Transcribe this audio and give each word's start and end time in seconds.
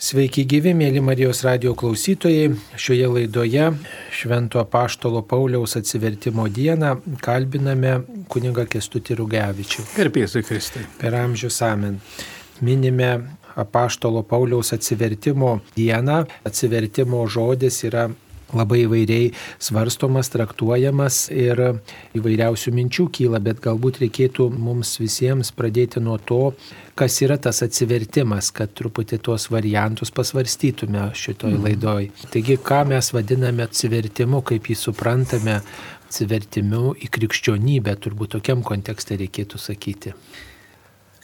Sveiki 0.00 0.46
gyvi, 0.48 0.70
mėly 0.72 1.02
Marijos 1.04 1.42
radio 1.44 1.74
klausytojai. 1.76 2.54
Šioje 2.80 3.08
laidoje 3.12 3.66
Švento 4.16 4.62
Paštalo 4.72 5.20
Pauliaus 5.28 5.76
atsivertimo 5.76 6.46
dieną 6.48 6.94
kalbiname 7.20 7.98
kuniga 8.32 8.64
Kestutį 8.64 9.18
Rugevičių. 9.18 9.84
Gerbėsiu 9.98 10.40
Kristai. 10.48 10.86
Per 11.02 11.18
amžius 11.20 11.60
amen. 11.68 11.98
Minime 12.64 13.10
Apaštalo 13.60 14.24
Pauliaus 14.24 14.72
atsivertimo 14.72 15.58
dieną. 15.76 16.22
Atsivertimo 16.48 17.20
žodis 17.28 17.82
yra 17.84 18.08
labai 18.56 18.84
įvairiai 18.84 19.30
svarstomas, 19.62 20.30
traktuojamas 20.32 21.28
ir 21.34 21.60
įvairiausių 22.18 22.74
minčių 22.76 23.06
kyla, 23.14 23.40
bet 23.44 23.62
galbūt 23.64 24.00
reikėtų 24.04 24.48
mums 24.54 24.96
visiems 25.00 25.52
pradėti 25.56 26.02
nuo 26.02 26.18
to, 26.18 26.42
kas 26.98 27.20
yra 27.24 27.38
tas 27.40 27.62
atsivertimas, 27.64 28.50
kad 28.54 28.74
truputį 28.76 29.20
tuos 29.24 29.48
variantus 29.52 30.12
pasvarstytume 30.14 31.10
šitoj 31.16 31.54
mhm. 31.56 31.64
laidoj. 31.66 32.10
Taigi, 32.34 32.58
ką 32.60 32.82
mes 32.90 33.12
vadiname 33.16 33.64
atsivertimu, 33.66 34.42
kaip 34.46 34.70
jį 34.70 34.78
suprantame, 34.78 35.60
atsivertimu 36.10 36.96
į 36.98 37.10
krikščionybę, 37.14 37.94
turbūt 38.02 38.34
tokiam 38.36 38.64
kontekste 38.66 39.18
reikėtų 39.20 39.60
sakyti. 39.62 40.14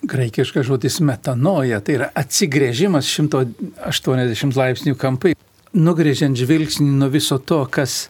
Graikiškas 0.07 0.67
žodis 0.69 1.01
metanoja, 1.03 1.81
tai 1.83 1.97
yra 1.97 2.11
atsigrėžimas 2.21 3.09
180 3.17 4.59
laipsnių 4.61 4.95
kampai 5.01 5.33
nugrėžiant 5.77 6.37
žvilgsnį 6.39 6.89
nuo 6.97 7.11
viso 7.13 7.39
to, 7.39 7.61
kas 7.71 8.07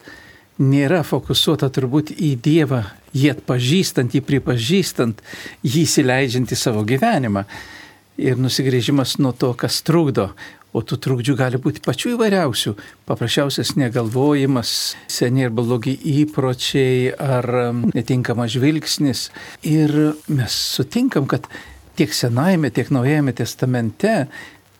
nėra 0.57 1.03
fokusuota 1.05 1.69
turbūt 1.73 2.13
į 2.15 2.33
Dievą, 2.43 2.83
jį 3.13 3.33
atpažįstant, 3.35 4.15
jį 4.15 4.23
pripažįstant, 4.25 5.21
jį 5.65 5.83
įsileidžiant 5.85 6.53
į 6.53 6.59
savo 6.59 6.85
gyvenimą. 6.87 7.45
Ir 8.17 8.39
nusigrėžimas 8.41 9.19
nuo 9.21 9.35
to, 9.37 9.51
kas 9.53 9.83
trukdo. 9.85 10.31
O 10.75 10.81
tų 10.85 10.97
trukdžių 11.01 11.33
gali 11.37 11.59
būti 11.61 11.81
pačių 11.85 12.15
įvairiausių. 12.15 12.73
Paprasčiausias 13.07 13.75
negalvojimas, 13.79 14.71
seni 15.09 15.45
ir 15.45 15.53
blogi 15.55 15.93
įpročiai 16.21 17.13
ar 17.13 17.47
netinkamas 17.93 18.51
žvilgsnis. 18.57 19.29
Ir 19.65 19.93
mes 20.27 20.57
sutinkam, 20.75 21.29
kad 21.29 21.47
tiek 21.97 22.13
Senajame, 22.13 22.69
tiek 22.73 22.91
Naujajame 22.93 23.33
testamente 23.37 24.27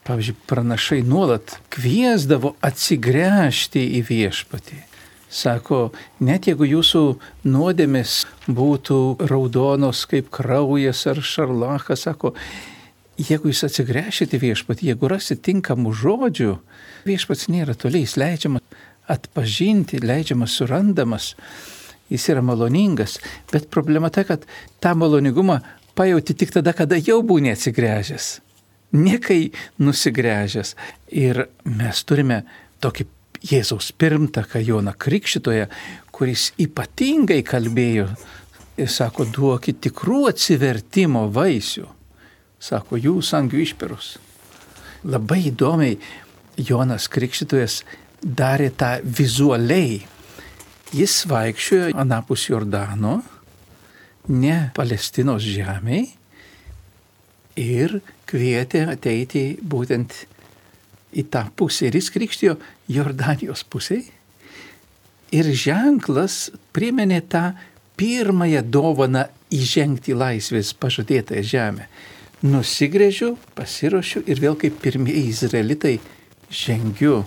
Pavyzdžiui, 0.07 0.35
pranašai 0.47 1.01
nuolat 1.03 1.57
kviesdavo 1.73 2.53
atsigręžti 2.63 3.81
į 3.97 4.05
viešpatį. 4.07 4.77
Sako, 5.27 5.79
net 6.23 6.47
jeigu 6.47 6.63
jūsų 6.63 7.01
nuodėmis 7.51 8.21
būtų 8.47 8.99
raudonos 9.27 10.05
kaip 10.07 10.29
kraujas 10.31 11.03
ar 11.11 11.19
šarlachas, 11.19 12.05
sako, 12.07 12.31
jeigu 13.19 13.51
jūs 13.51 13.65
atsigręšite 13.67 14.39
viešpatį, 14.39 14.87
jeigu 14.93 15.11
rasite 15.11 15.43
tinkamų 15.49 15.91
žodžių, 15.99 16.55
viešpats 17.09 17.49
nėra 17.51 17.75
toliai, 17.75 18.07
jis 18.07 18.15
leidžiamas 18.15 18.81
atpažinti, 19.11 19.99
leidžiamas 20.07 20.55
surandamas, 20.55 21.33
jis 22.07 22.31
yra 22.31 22.47
maloningas, 22.47 23.19
bet 23.51 23.67
problema 23.67 24.07
ta, 24.07 24.23
kad 24.23 24.47
tą 24.79 24.95
maloningumą 24.95 25.59
pajauti 25.99 26.31
tik 26.31 26.55
tada, 26.55 26.71
kada 26.71 26.95
jau 26.95 27.19
būni 27.27 27.51
atsigręžęs 27.51 28.37
niekai 28.95 29.51
nusigręžęs. 29.81 30.75
Ir 31.11 31.47
mes 31.65 32.03
turime 32.07 32.43
tokį 32.83 33.07
Jėzaus 33.47 33.91
pirmtaką 33.93 34.59
Joną 34.65 34.95
Krikščitoje, 34.97 35.67
kuris 36.11 36.51
ypatingai 36.57 37.43
kalbėjo 37.45 38.07
ir 38.77 38.89
sako, 38.89 39.27
duokit 39.29 39.79
tikrų 39.85 40.23
atsivertimo 40.31 41.27
vaisių. 41.33 41.85
Sako, 42.57 42.97
jūs 42.97 43.33
angių 43.37 43.61
išperus. 43.61 44.15
Labai 45.05 45.43
įdomiai 45.51 45.99
Jonas 46.57 47.05
Krikščitojas 47.13 47.83
darė 48.21 48.71
tą 48.73 48.97
vizualiai. 49.03 50.01
Jis 50.97 51.19
vaikščiojo 51.29 51.91
anapus 51.99 52.47
Jordano, 52.47 53.19
ne 54.31 54.57
Palestinos 54.73 55.43
žemėje, 55.45 56.07
ir 57.57 57.99
kvietė 58.27 58.85
ateiti 58.91 59.57
būtent 59.61 60.13
į 61.17 61.25
tą 61.31 61.47
pusę. 61.55 61.87
Ir 61.87 61.97
jis 61.97 62.11
krikštijo 62.13 62.57
Jordanijos 62.91 63.63
pusėje. 63.67 64.11
Ir 65.35 65.49
ženklas 65.51 66.47
priminė 66.75 67.19
tą 67.27 67.49
pirmąją 67.99 68.61
dovaną 68.71 69.25
įžengti 69.51 70.13
į 70.13 70.19
laisvės 70.21 70.71
pažadėtąją 70.79 71.43
žemę. 71.43 71.87
Nusigrėžiu, 72.47 73.33
pasiruošiu 73.57 74.21
ir 74.29 74.39
vėl 74.39 74.55
kaip 74.61 74.77
pirmieji 74.83 75.25
izraelitai 75.31 75.97
žengiu 76.53 77.23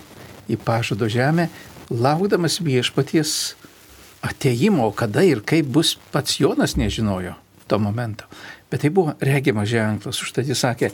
į 0.49 0.57
pažado 0.63 1.09
žemę, 1.11 1.49
laukdamas 1.91 2.61
viešpaties 2.63 3.33
ateimo, 4.23 4.87
kada 4.95 5.25
ir 5.27 5.43
kaip 5.45 5.67
bus 5.67 5.97
pats 6.13 6.39
Jonas 6.39 6.77
nežinojo 6.79 7.35
to 7.67 7.79
momento. 7.79 8.25
Bet 8.71 8.85
tai 8.85 8.91
buvo 8.93 9.15
regimas 9.19 9.69
ženklas. 9.69 10.21
Užtat 10.23 10.47
jis 10.47 10.63
sakė, 10.63 10.91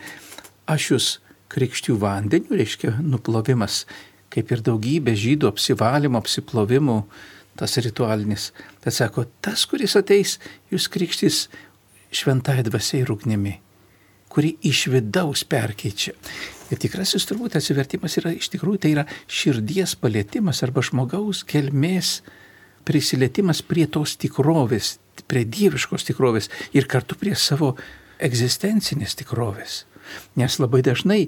aš 0.68 0.92
jūs 0.92 1.10
krikščių 1.54 1.96
vandeniu, 2.02 2.58
reiškia 2.58 2.98
nuplovimas, 3.06 3.86
kaip 4.34 4.52
ir 4.52 4.64
daugybė 4.66 5.14
žydų 5.18 5.52
apsivalymo, 5.52 6.20
apsiplovimų, 6.20 6.98
tas 7.58 7.78
ritualinis. 7.82 8.52
Tad 8.84 8.98
sako, 8.98 9.28
tas, 9.42 9.64
kuris 9.70 9.96
ateis, 10.00 10.38
jūs 10.74 10.90
krikštys 10.92 11.46
šventai 12.14 12.62
dvasiai 12.68 13.06
rūgnimi, 13.08 13.56
kuri 14.32 14.56
iš 14.68 14.88
vidaus 14.94 15.46
perkeičia. 15.48 16.14
Ir 16.68 16.82
tikrasis 16.84 17.26
turbūt 17.30 17.56
atsivertimas 17.58 18.18
yra 18.20 18.34
iš 18.36 18.50
tikrųjų 18.52 18.82
tai 18.84 18.94
yra 18.98 19.06
širdies 19.32 19.96
palėtimas 20.02 20.60
arba 20.66 20.84
žmogaus 20.84 21.46
kelmės 21.48 22.20
prisilietimas 22.88 23.62
prie 23.64 23.86
tos 23.92 24.16
tikrovės, 24.20 24.98
prie 25.28 25.46
dieviškos 25.46 26.08
tikrovės 26.10 26.52
ir 26.78 26.88
kartu 26.90 27.18
prie 27.20 27.36
savo 27.36 27.76
egzistencinės 28.24 29.18
tikrovės. 29.20 29.84
Nes 30.40 30.58
labai 30.62 30.84
dažnai, 30.86 31.28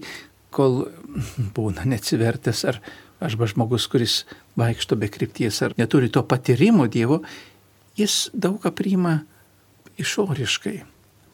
kol 0.53 0.87
būna 1.55 1.85
neatsivertęs 1.89 2.65
ar 2.69 2.81
arba 3.19 3.47
žmogus, 3.49 3.87
kuris 3.91 4.23
vaikšto 4.59 4.95
be 4.99 5.09
krypties 5.11 5.59
ar 5.65 5.75
neturi 5.77 6.09
to 6.09 6.23
patyrimo 6.23 6.87
Dievo, 6.87 7.19
jis 7.99 8.29
daug 8.33 8.61
ką 8.63 8.71
priima 8.75 9.19
išoriškai. 9.99 10.77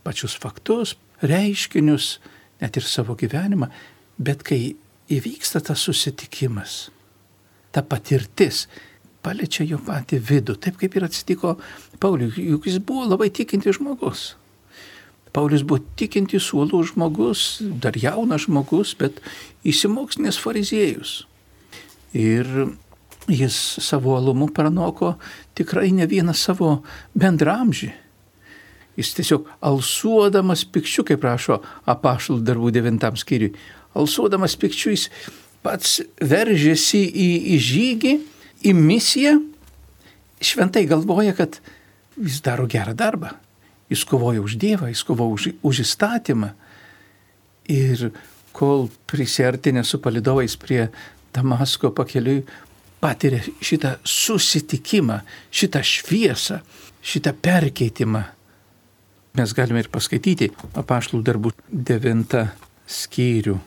Pačius 0.06 0.36
faktus, 0.42 0.96
reiškinius, 1.22 2.20
net 2.62 2.78
ir 2.78 2.86
savo 2.86 3.16
gyvenimą, 3.18 3.70
bet 4.18 4.44
kai 4.46 4.76
įvyksta 5.12 5.62
tas 5.66 5.86
susitikimas, 5.86 6.90
ta 7.74 7.84
patirtis, 7.86 8.66
paliečia 9.26 9.66
jo 9.66 9.80
patį 9.82 10.22
vidų, 10.30 10.58
taip 10.62 10.78
kaip 10.82 10.96
ir 10.96 11.08
atsitiko 11.08 11.56
Pauliui, 12.02 12.32
juk 12.54 12.68
jis 12.70 12.80
buvo 12.84 13.08
labai 13.10 13.32
tikintis 13.34 13.80
žmogus. 13.80 14.34
Paulius 15.36 15.66
buvo 15.68 15.82
tikintis 16.00 16.48
uolų 16.56 16.86
žmogus, 16.94 17.58
dar 17.84 17.98
jaunas 18.00 18.46
žmogus, 18.46 18.94
bet 19.00 19.20
įsimoksnės 19.68 20.40
fariziejus. 20.40 21.26
Ir 22.16 22.48
jis 23.28 23.56
savo 23.84 24.14
uolumu 24.14 24.48
pranoko 24.54 25.16
tikrai 25.58 25.92
ne 25.92 26.08
vieną 26.08 26.36
savo 26.38 26.78
bendramžį. 27.18 27.92
Jis 28.96 29.12
tiesiog 29.18 29.50
alsuodamas 29.66 30.64
pikščiu, 30.72 31.04
kaip 31.10 31.26
rašo 31.26 31.60
apaštalų 31.92 32.46
darbų 32.48 32.72
devintam 32.78 33.18
skyriui, 33.20 33.52
alsuodamas 33.98 34.56
pikščiu 34.62 34.94
jis 34.94 35.10
pats 35.66 35.98
veržėsi 36.22 37.02
į, 37.10 37.28
į 37.56 37.60
žygį 37.66 38.14
į 38.66 38.74
misiją, 38.78 39.38
šventai 40.42 40.86
galvoja, 40.90 41.36
kad 41.38 41.60
jis 42.18 42.42
daro 42.46 42.68
gerą 42.70 42.96
darbą. 42.98 43.34
Jis 43.90 44.06
kovoja 44.10 44.42
už 44.42 44.58
Dievą, 44.58 44.90
jis 44.90 45.04
kovoja 45.06 45.34
už, 45.36 45.50
už 45.62 45.82
įstatymą. 45.86 46.54
Ir 47.70 48.10
kol 48.56 48.88
prisartinė 49.10 49.84
su 49.86 50.00
palidovais 50.02 50.56
prie 50.58 50.88
Damasko 51.36 51.92
pakeliui, 51.94 52.46
patiria 53.04 53.44
šitą 53.62 53.98
susitikimą, 54.08 55.20
šitą 55.54 55.84
šviesą, 55.86 56.62
šitą 57.06 57.36
perkeitimą. 57.46 58.24
Mes 59.36 59.52
galime 59.54 59.84
ir 59.84 59.92
paskaityti 59.92 60.50
apaštlų 60.80 61.20
darbų 61.28 61.52
devintą 61.70 62.48
skyrių, 62.88 63.58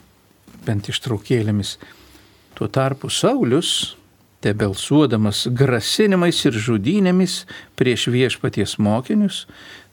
bent 0.65 0.89
ištraukėlėmis. 0.89 1.75
Tuo 2.57 2.67
tarpu 2.73 3.11
Saulis 3.13 3.98
tebelsuodamas 4.43 5.47
grasinimais 5.51 6.39
ir 6.47 6.55
žudynėmis 6.55 7.43
prieš 7.79 8.07
viešpaties 8.13 8.77
mokinius, 8.79 9.43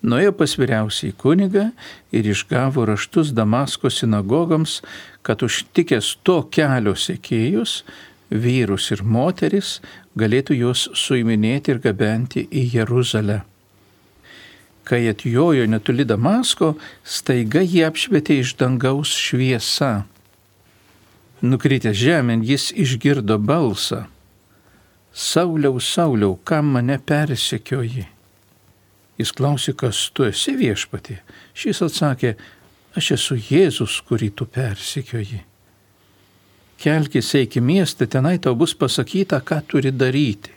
nuėjo 0.07 0.35
pas 0.39 0.55
vyriausiai 0.59 1.15
kunigą 1.19 1.71
ir 2.15 2.29
išgavo 2.31 2.87
raštus 2.87 3.35
Damasko 3.35 3.91
sinagogams, 3.91 4.81
kad 5.27 5.43
užtikęs 5.43 6.17
to 6.23 6.43
kelio 6.55 6.95
sėkėjus, 6.95 7.83
vyrus 8.31 8.91
ir 8.95 9.03
moteris, 9.03 9.81
galėtų 10.19 10.59
juos 10.63 10.89
suiminėti 10.95 11.75
ir 11.75 11.83
gabenti 11.83 12.47
į 12.47 12.67
Jeruzalę. 12.79 13.43
Kai 14.87 15.09
atjojo 15.11 15.67
netoli 15.67 16.07
Damasko, 16.07 16.77
staiga 17.03 17.65
jį 17.67 17.83
apšvietė 17.89 18.39
iš 18.39 18.55
dangaus 18.61 19.11
šviesa. 19.11 20.05
Nukritęs 21.43 21.99
žemėn 21.99 22.45
jis 22.47 22.71
išgirdo 22.71 23.41
balsą. 23.43 24.07
Sauliau, 25.17 25.81
Sauliau, 25.81 26.37
kam 26.45 26.75
mane 26.75 26.99
persekioji? 27.01 28.05
Jis 29.17 29.33
klausė, 29.33 29.73
kas 29.73 30.11
tu 30.13 30.27
esi 30.29 30.53
viešpatė. 30.59 31.23
Šis 31.57 31.81
atsakė, 31.87 32.35
aš 32.93 33.15
esu 33.17 33.39
Jėzus, 33.41 33.97
kurį 34.05 34.29
tu 34.37 34.45
persekioji. 34.45 35.41
Kelkis 36.77 37.33
eik 37.41 37.57
į 37.57 37.65
miestą, 37.65 38.05
tenai 38.05 38.37
tau 38.45 38.53
bus 38.61 38.77
pasakyta, 38.77 39.41
ką 39.41 39.63
turi 39.65 39.95
daryti. 39.97 40.53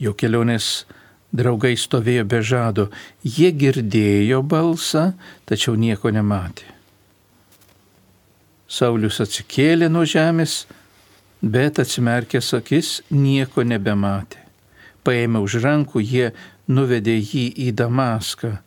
Jo 0.00 0.16
kelionės 0.16 0.86
draugai 1.28 1.74
stovėjo 1.76 2.24
be 2.24 2.40
žado, 2.40 2.88
jie 3.20 3.52
girdėjo 3.52 4.40
balsą, 4.48 5.10
tačiau 5.44 5.76
nieko 5.76 6.08
nematė. 6.08 6.64
Saulis 8.72 9.20
atsikėlė 9.20 9.92
nuo 9.92 10.06
žemės, 10.08 10.62
bet 11.42 11.78
atsimerkęs 11.82 12.52
akis 12.54 13.00
nieko 13.10 13.66
nebematė. 13.66 14.38
Paėmė 15.02 15.42
už 15.42 15.58
rankų, 15.64 16.00
jie 16.00 16.30
nuvedė 16.70 17.16
jį 17.18 17.48
į 17.66 17.72
Damaską. 17.74 18.60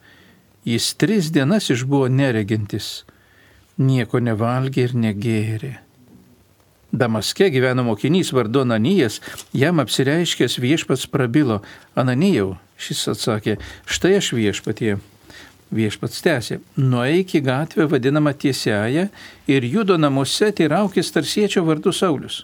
Jis 0.68 0.92
tris 1.00 1.32
dienas 1.32 1.70
išbuvo 1.72 2.10
neregintis, 2.12 3.06
nieko 3.78 4.20
nevalgė 4.20 4.90
ir 4.90 4.96
negėrė. 4.98 5.74
Damaske 6.96 7.50
gyveno 7.52 7.84
mokinys 7.84 8.32
vardu 8.36 8.64
Ananijas, 8.64 9.20
jam 9.54 9.80
apsireiškęs 9.84 10.58
viešpats 10.64 11.08
prabilo. 11.12 11.62
Ananijau, 11.96 12.56
šis 12.80 13.04
atsakė, 13.12 13.58
štai 13.88 14.16
aš 14.20 14.32
viešpatie. 14.36 14.98
Viešpats 15.76 16.22
tęsė, 16.24 16.60
nueik 16.78 17.34
į 17.36 17.42
gatvę 17.44 17.88
vadinamą 17.92 18.36
tiesiają 18.38 19.08
ir 19.52 19.66
judo 19.68 19.98
namuose 19.98 20.52
teiraukis 20.56 21.12
tarsiečio 21.12 21.66
vardu 21.68 21.92
Saulis. 21.92 22.44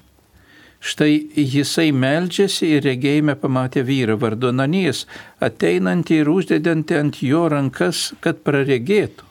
Štai 0.81 1.27
jisai 1.37 1.91
meldžiasi 1.93 2.71
ir 2.75 2.85
regėjime 2.87 3.35
pamatė 3.37 3.83
vyrą 3.85 4.15
vardu 4.21 4.49
Ananijas, 4.49 5.03
ateinantį 5.37 6.23
ir 6.23 6.31
uždedantį 6.31 6.97
ant 6.97 7.19
jo 7.21 7.43
rankas, 7.53 8.07
kad 8.23 8.41
praregėtų. 8.41 9.27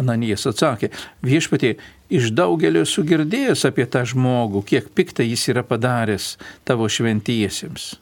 Ananijas 0.00 0.44
atsakė, 0.46 0.90
viešpatie, 1.24 1.72
iš 2.12 2.30
daugelio 2.36 2.84
sugirdėjęs 2.86 3.64
apie 3.68 3.88
tą 3.90 4.04
žmogų, 4.12 4.62
kiek 4.68 4.92
piktą 4.94 5.24
jis 5.26 5.48
yra 5.54 5.64
padaręs 5.66 6.34
tavo 6.68 6.86
šventiesiems 6.92 7.94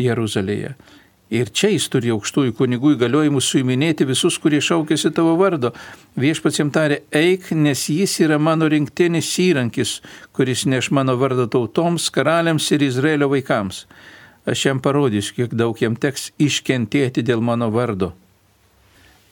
Jeruzalėje. 0.00 0.74
Ir 1.30 1.48
čia 1.50 1.72
jis 1.72 1.88
turi 1.90 2.12
aukštųjų 2.14 2.52
kunigų 2.54 2.92
įgaliojimus 2.94 3.48
suiminėti 3.50 4.06
visus, 4.06 4.36
kurie 4.38 4.60
šaukėsi 4.62 5.10
tavo 5.14 5.32
vardo. 5.40 5.72
Viešpats 6.14 6.60
jam 6.60 6.70
tarė, 6.70 7.00
eik, 7.10 7.50
nes 7.50 7.88
jis 7.90 8.20
yra 8.22 8.38
mano 8.38 8.68
rinktinis 8.70 9.32
įrankis, 9.42 9.96
kuris 10.36 10.62
neš 10.70 10.92
mano 10.94 11.16
vardą 11.18 11.48
tautoms, 11.50 12.06
karaliams 12.14 12.70
ir 12.70 12.86
Izraelio 12.86 13.26
vaikams. 13.32 13.82
Aš 14.46 14.68
jam 14.68 14.78
parodysiu, 14.78 15.34
kiek 15.40 15.58
daug 15.58 15.82
jam 15.82 15.98
teks 15.98 16.30
iškentėti 16.38 17.26
dėl 17.26 17.42
mano 17.42 17.72
vardo. 17.74 18.12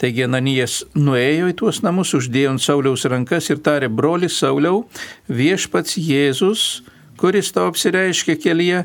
Taigi 0.02 0.25
Ananijas 0.26 0.81
nuėjo 0.99 1.52
į 1.52 1.55
tuos 1.61 1.79
namus, 1.87 2.11
uždėjo 2.19 2.56
ant 2.56 2.62
Sauliaus 2.64 3.06
rankas 3.06 3.47
ir 3.55 3.62
tarė, 3.62 3.87
broli 3.87 4.26
Sauliau, 4.26 4.82
viešpats 5.31 5.94
Jėzus, 6.02 6.82
kuris 7.23 7.55
tau 7.55 7.69
apsireiškė 7.70 8.35
kelyje, 8.43 8.82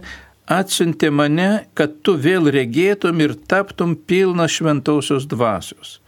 atsiuntė 0.49 1.11
mane, 1.13 1.49
kad 1.77 1.99
tu 2.03 2.17
vėl 2.17 2.49
regėtum 2.51 3.21
ir 3.23 3.35
taptum 3.49 3.95
pilna 3.95 4.49
šventausios 4.49 5.29
dvasios. 5.29 5.99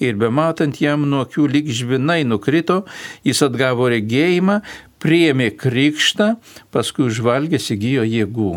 Ir 0.00 0.16
bematant 0.16 0.80
jam 0.80 1.04
nuo 1.04 1.26
akių 1.26 1.44
lyg 1.52 1.68
žvinai 1.76 2.22
nukrito, 2.24 2.86
jis 3.26 3.42
atgavo 3.44 3.90
regėjimą, 3.92 4.62
priėmė 5.00 5.50
krikštą, 5.60 6.34
paskui 6.72 7.10
užvalgęs 7.10 7.68
įgyjo 7.76 8.06
jėgų. 8.08 8.52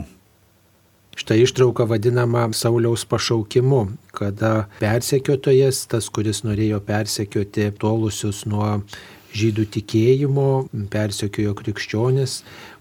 Štai 1.19 1.44
ištrauka 1.44 1.86
vadinama 1.86 2.48
Sauliaus 2.57 3.04
pašaukimu, 3.06 3.84
kada 4.18 4.69
persekiotojas, 4.80 5.84
tas, 5.92 6.07
kuris 6.10 6.42
norėjo 6.42 6.80
persekioti 6.88 7.68
tolusius 7.78 8.48
nuo 8.50 8.80
žydų 9.34 9.68
tikėjimo, 9.75 10.50
persekiojo 10.94 11.54
krikščionis, 11.60 12.39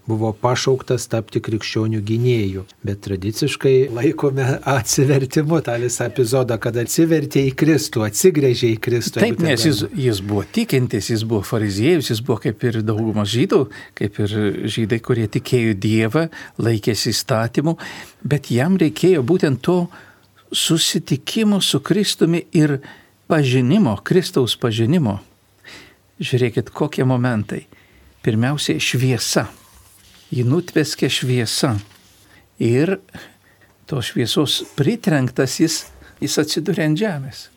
buvo 0.09 0.33
pašauktas 0.35 1.05
tapti 1.11 1.39
krikščionių 1.43 2.01
gynėjų. 2.03 2.63
Bet 2.83 3.03
tradiciškai 3.05 3.75
laikome 3.95 4.45
atsivertimu 4.67 5.61
tą 5.63 5.77
visą 5.83 6.07
epizodą, 6.09 6.57
kad 6.61 6.77
atsivertė 6.81 7.45
į 7.49 7.53
Kristų, 7.59 8.03
atsigrėžė 8.07 8.73
į 8.75 8.79
Kristų. 8.83 9.23
Taip, 9.23 9.43
nes 9.43 9.63
jis, 9.67 9.83
jis 9.95 10.19
buvo 10.25 10.43
tikintis, 10.55 11.09
jis 11.13 11.23
buvo 11.27 11.43
fariziejus, 11.47 12.11
jis 12.11 12.23
buvo 12.25 12.41
kaip 12.43 12.67
ir 12.67 12.81
daugumas 12.83 13.31
žydų, 13.31 13.61
kaip 13.99 14.19
ir 14.25 14.35
žydai, 14.75 14.99
kurie 15.03 15.29
tikėjo 15.31 15.77
Dievą, 15.83 16.27
laikėsi 16.59 17.13
įstatymų, 17.13 17.77
bet 18.27 18.51
jam 18.51 18.75
reikėjo 18.81 19.23
būtent 19.23 19.63
to 19.63 19.85
susitikimo 20.53 21.61
su 21.63 21.79
Kristumi 21.81 22.43
ir 22.53 22.81
pažinimo, 23.31 23.95
Kristaus 24.05 24.57
pažinimo. 24.59 25.21
Žiūrėkit, 26.23 26.69
kokie 26.75 27.07
momentai. 27.07 27.63
Pirmiausia, 28.23 28.77
šviesa 28.79 29.47
jį 30.33 30.45
nutveskė 30.49 31.09
šviesa. 31.11 31.75
Ir 32.63 32.97
tos 33.89 34.11
šviesos 34.11 34.61
pritrenktas 34.77 35.59
jis, 35.61 35.79
jis 36.23 36.39
atsidūrė 36.41 36.87
ant 36.89 36.99
žemės. 36.99 37.47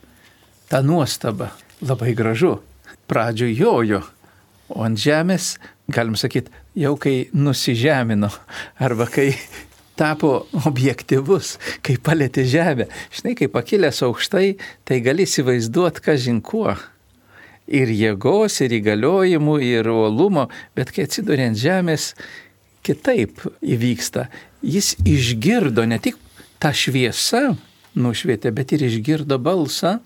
Ta 0.69 0.82
nuostaba 0.84 1.52
labai 1.81 2.14
gražu. 2.19 2.58
Pradžio 3.06 3.46
jojo, 3.46 4.00
o 4.73 4.82
ant 4.82 4.99
žemės, 4.99 5.55
galim 5.87 6.17
sakyti, 6.19 6.50
jau 6.75 6.96
kai 6.99 7.28
nusižemino, 7.31 8.32
arba 8.82 9.06
kai 9.06 9.28
tapo 9.96 10.46
objektivus, 10.67 11.55
kai 11.87 11.96
palėtė 12.02 12.44
žemę. 12.50 12.88
Žinai, 13.14 13.37
kai 13.38 13.49
pakilęs 13.52 14.02
aukštai, 14.06 14.56
tai 14.84 15.00
gali 15.05 15.26
įsivaizduoti, 15.26 16.02
ką 16.02 16.17
žinkuo. 16.26 16.75
Ir 17.67 17.90
jėgos, 17.90 18.61
ir 18.62 18.76
įgaliojimų, 18.76 19.56
ir 19.67 19.88
uolumo, 19.90 20.46
bet 20.78 20.93
kai 20.94 21.06
atsidūrė 21.08 21.49
ant 21.50 21.58
žemės, 21.58 22.12
kitaip 22.87 23.43
įvyksta. 23.62 24.29
Jis 24.62 24.94
išgirdo 25.06 25.85
ne 25.88 25.99
tik 26.03 26.19
tą 26.62 26.73
šviesą 26.75 27.56
nušvietė, 27.97 28.53
bet 28.55 28.75
ir 28.77 28.87
išgirdo 28.87 29.38
balsą 29.43 29.99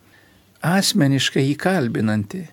asmeniškai 0.65 1.45
įkalbinantį. 1.55 2.45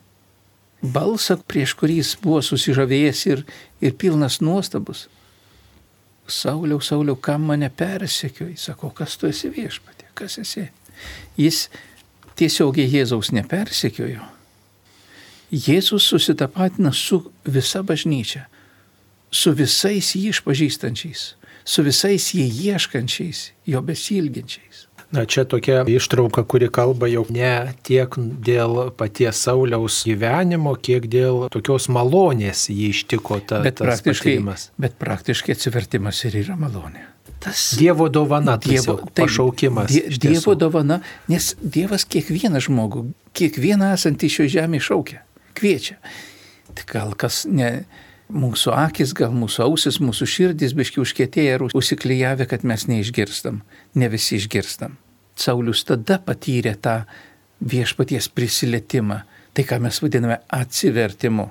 Balsą, 0.93 1.39
prieš 1.49 1.73
kurį 1.79 2.01
jis 2.01 2.13
buvo 2.21 2.41
susižavėjęs 2.45 3.21
ir, 3.31 3.43
ir 3.81 3.95
pilnas 3.97 4.39
nuostabus. 4.45 5.07
Sauliau, 6.27 6.79
Sauliau, 6.83 7.15
kam 7.15 7.47
mane 7.49 7.69
persekioji? 7.73 8.57
Sako, 8.59 8.91
kas 8.95 9.15
tu 9.17 9.29
esi 9.31 9.49
viešpatė, 9.53 10.09
kas 10.17 10.37
esi? 10.43 10.67
Jis 11.39 11.67
tiesiogiai 12.37 12.89
Jėzaus 12.91 13.31
nepersekiojo. 13.33 14.25
Jėzus 15.47 16.09
susitapatina 16.11 16.91
su 16.91 17.21
visa 17.47 17.81
bažnyčia 17.87 18.45
su 19.31 19.53
visais 19.55 20.13
jį 20.15 20.31
išpažįstančiais, 20.33 21.23
su 21.67 21.85
visais 21.85 22.33
jį 22.35 22.47
ieškančiais, 22.71 23.51
jo 23.67 23.81
besilginčiais. 23.85 24.87
Na 25.11 25.23
čia 25.25 25.45
tokia 25.47 25.85
ištrauka, 25.87 26.43
kuri 26.43 26.67
kalba 26.67 27.07
jau 27.07 27.23
ne 27.31 27.71
tiek 27.87 28.11
dėl 28.43 28.89
paties 28.91 29.39
Sauliaus 29.39 30.01
gyvenimo, 30.03 30.73
kiek 30.75 31.07
dėl 31.07 31.45
tokios 31.53 31.87
malonės 31.87 32.65
jį 32.73 32.89
ištiko 32.91 33.39
ta, 33.39 33.61
bet 33.63 33.79
tas 33.79 34.03
patyrimas. 34.03 34.67
Bet 34.75 34.97
praktiškai 34.99 35.55
atsivertimas 35.55 36.25
ir 36.27 36.35
yra 36.43 36.57
malonė. 36.59 37.05
Tas 37.39 37.69
Dievo 37.77 38.09
dovana, 38.11 38.57
dievo, 38.59 38.97
taip, 38.97 39.13
pašaukimas. 39.21 39.93
Die, 39.93 40.17
dievo 40.19 40.57
dovana, 40.59 40.99
nes 41.31 41.53
Dievas 41.61 42.03
kiekvieną 42.09 42.59
žmogų, 42.65 43.05
kiekvieną 43.37 43.93
esantį 43.95 44.31
šio 44.33 44.47
žemė 44.57 44.81
šaukia, 44.83 45.21
kviečia. 45.55 46.01
Tik 46.75 46.91
gal 46.97 47.13
kas 47.15 47.45
ne, 47.47 47.85
mūsų 48.33 48.73
akis, 48.75 49.13
gal 49.15 49.33
mūsų 49.35 49.63
ausis, 49.67 49.99
mūsų 50.03 50.27
širdis 50.27 50.75
biški 50.77 51.01
užkėtėję 51.03 51.57
ir 51.57 51.65
užsiklyjavę, 51.67 52.47
kad 52.49 52.65
mes 52.67 52.87
neišgirstam, 52.89 53.61
ne 53.95 54.09
visi 54.11 54.37
išgirstam. 54.39 54.97
Saulis 55.37 55.83
tada 55.87 56.17
patyrė 56.23 56.75
tą 56.81 57.01
viešpaties 57.61 58.29
prisilietimą, 58.33 59.21
tai 59.53 59.65
ką 59.67 59.79
mes 59.81 60.01
vadiname 60.01 60.41
atsivertimu. 60.53 61.47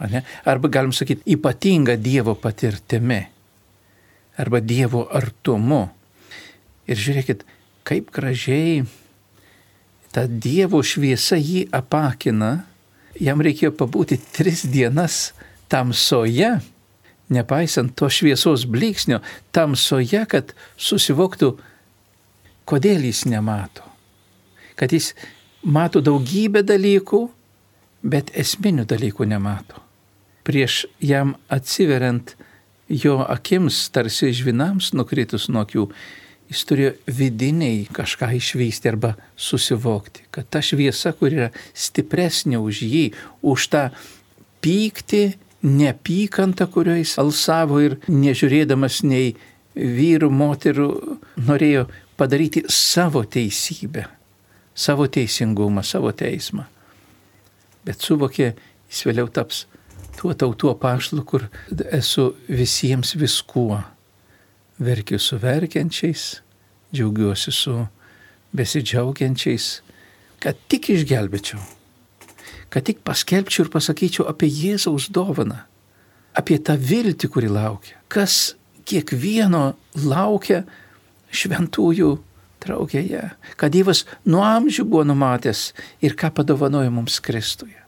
Ane? 0.00 0.24
Arba 0.48 0.68
galim 0.72 0.92
sakyti 0.96 1.36
ypatinga 1.36 1.98
Dievo 2.00 2.34
patirtimi. 2.34 3.20
Arba 4.40 4.60
Dievo 4.64 5.04
artumu. 5.12 5.82
Ir 6.88 6.96
žiūrėkit, 6.96 7.44
kaip 7.84 8.08
gražiai 8.14 8.86
ta 10.14 10.24
Dievo 10.24 10.80
šviesa 10.82 11.36
jį 11.36 11.66
apakina. 11.76 12.64
Jam 13.20 13.42
reikėjo 13.44 13.74
pabūti 13.76 14.16
tris 14.32 14.64
dienas 14.64 15.34
tamsoje, 15.70 16.52
nepaisant 17.30 17.94
to 17.96 18.10
šviesos 18.10 18.66
bliksnio, 18.66 19.20
tamsoje, 19.54 20.24
kad 20.30 20.54
susivoktų, 20.76 21.52
kodėl 22.68 23.06
jis 23.06 23.24
nemato. 23.30 23.86
Kad 24.78 24.92
jis 24.96 25.12
mato 25.62 26.02
daugybę 26.02 26.64
dalykų, 26.66 27.22
bet 28.02 28.32
esminių 28.34 28.86
dalykų 28.88 29.28
nemato. 29.28 29.86
prieš 30.42 30.86
jam 30.98 31.34
atsiveriant 31.52 32.34
jo 32.88 33.20
akims, 33.28 33.76
tarsi 33.94 34.32
žvinams 34.34 34.90
nukritus 34.96 35.48
nuo 35.52 35.62
akių, 35.66 35.84
jis 36.50 36.62
turėjo 36.66 36.94
vidiniai 37.06 37.84
kažką 37.94 38.32
išvysti 38.40 38.90
arba 38.90 39.12
susivokti, 39.38 40.24
kad 40.34 40.48
ta 40.50 40.62
šviesa, 40.64 41.12
kur 41.14 41.30
yra 41.30 41.50
stipresnė 41.76 42.58
už 42.58 42.82
jį, 42.82 43.04
už 43.46 43.68
tą 43.70 43.84
pyktį, 44.64 45.22
neapykantą, 45.62 46.66
kurio 46.72 46.96
jis 46.98 47.16
alsavo 47.20 47.80
ir 47.84 47.98
nežiūrėdamas 48.08 49.02
nei 49.06 49.34
vyrų, 49.76 50.30
moterų, 50.32 50.88
norėjo 51.46 51.86
padaryti 52.20 52.64
savo 52.68 53.22
teisybę, 53.24 54.06
savo 54.74 55.06
teisingumą, 55.08 55.84
savo 55.86 56.12
teismą. 56.16 56.66
Bet 57.84 58.02
suvokė, 58.04 58.52
jis 58.90 59.04
vėliau 59.08 59.30
taps 59.32 59.64
tuo 60.18 60.34
tautų 60.36 60.74
apaštalu, 60.74 61.24
kur 61.24 61.46
esu 61.92 62.34
visiems 62.48 63.14
viskuo. 63.16 63.80
Verkiu 64.80 65.18
su 65.20 65.36
verkiančiais, 65.40 66.40
džiaugiuosi 66.92 67.52
su 67.52 67.76
besidžiaugiančiais, 68.56 69.68
kad 70.40 70.56
tik 70.72 70.90
išgelbėčiau, 70.94 71.60
kad 72.70 72.86
tik 72.86 73.02
paskelbčiau 73.06 73.66
ir 73.66 73.72
pasakyčiau 73.72 74.28
apie 74.30 74.48
Jėzaus 74.50 75.10
dovaną, 75.12 75.64
apie 76.38 76.58
tą 76.62 76.76
viltį, 76.78 77.30
kuri 77.30 77.50
laukia. 77.50 77.98
Kas 78.08 78.54
kiekvieno 78.86 79.74
laukia 79.98 80.62
šventųjų 81.34 82.10
traukėje, 82.60 83.24
kad 83.58 83.74
Dievas 83.74 84.04
nuo 84.28 84.42
amžių 84.44 84.86
buvo 84.88 85.04
numatęs 85.08 85.70
ir 86.04 86.16
ką 86.18 86.32
padovanojo 86.36 86.92
mums 86.94 87.20
Kristuje. 87.24 87.78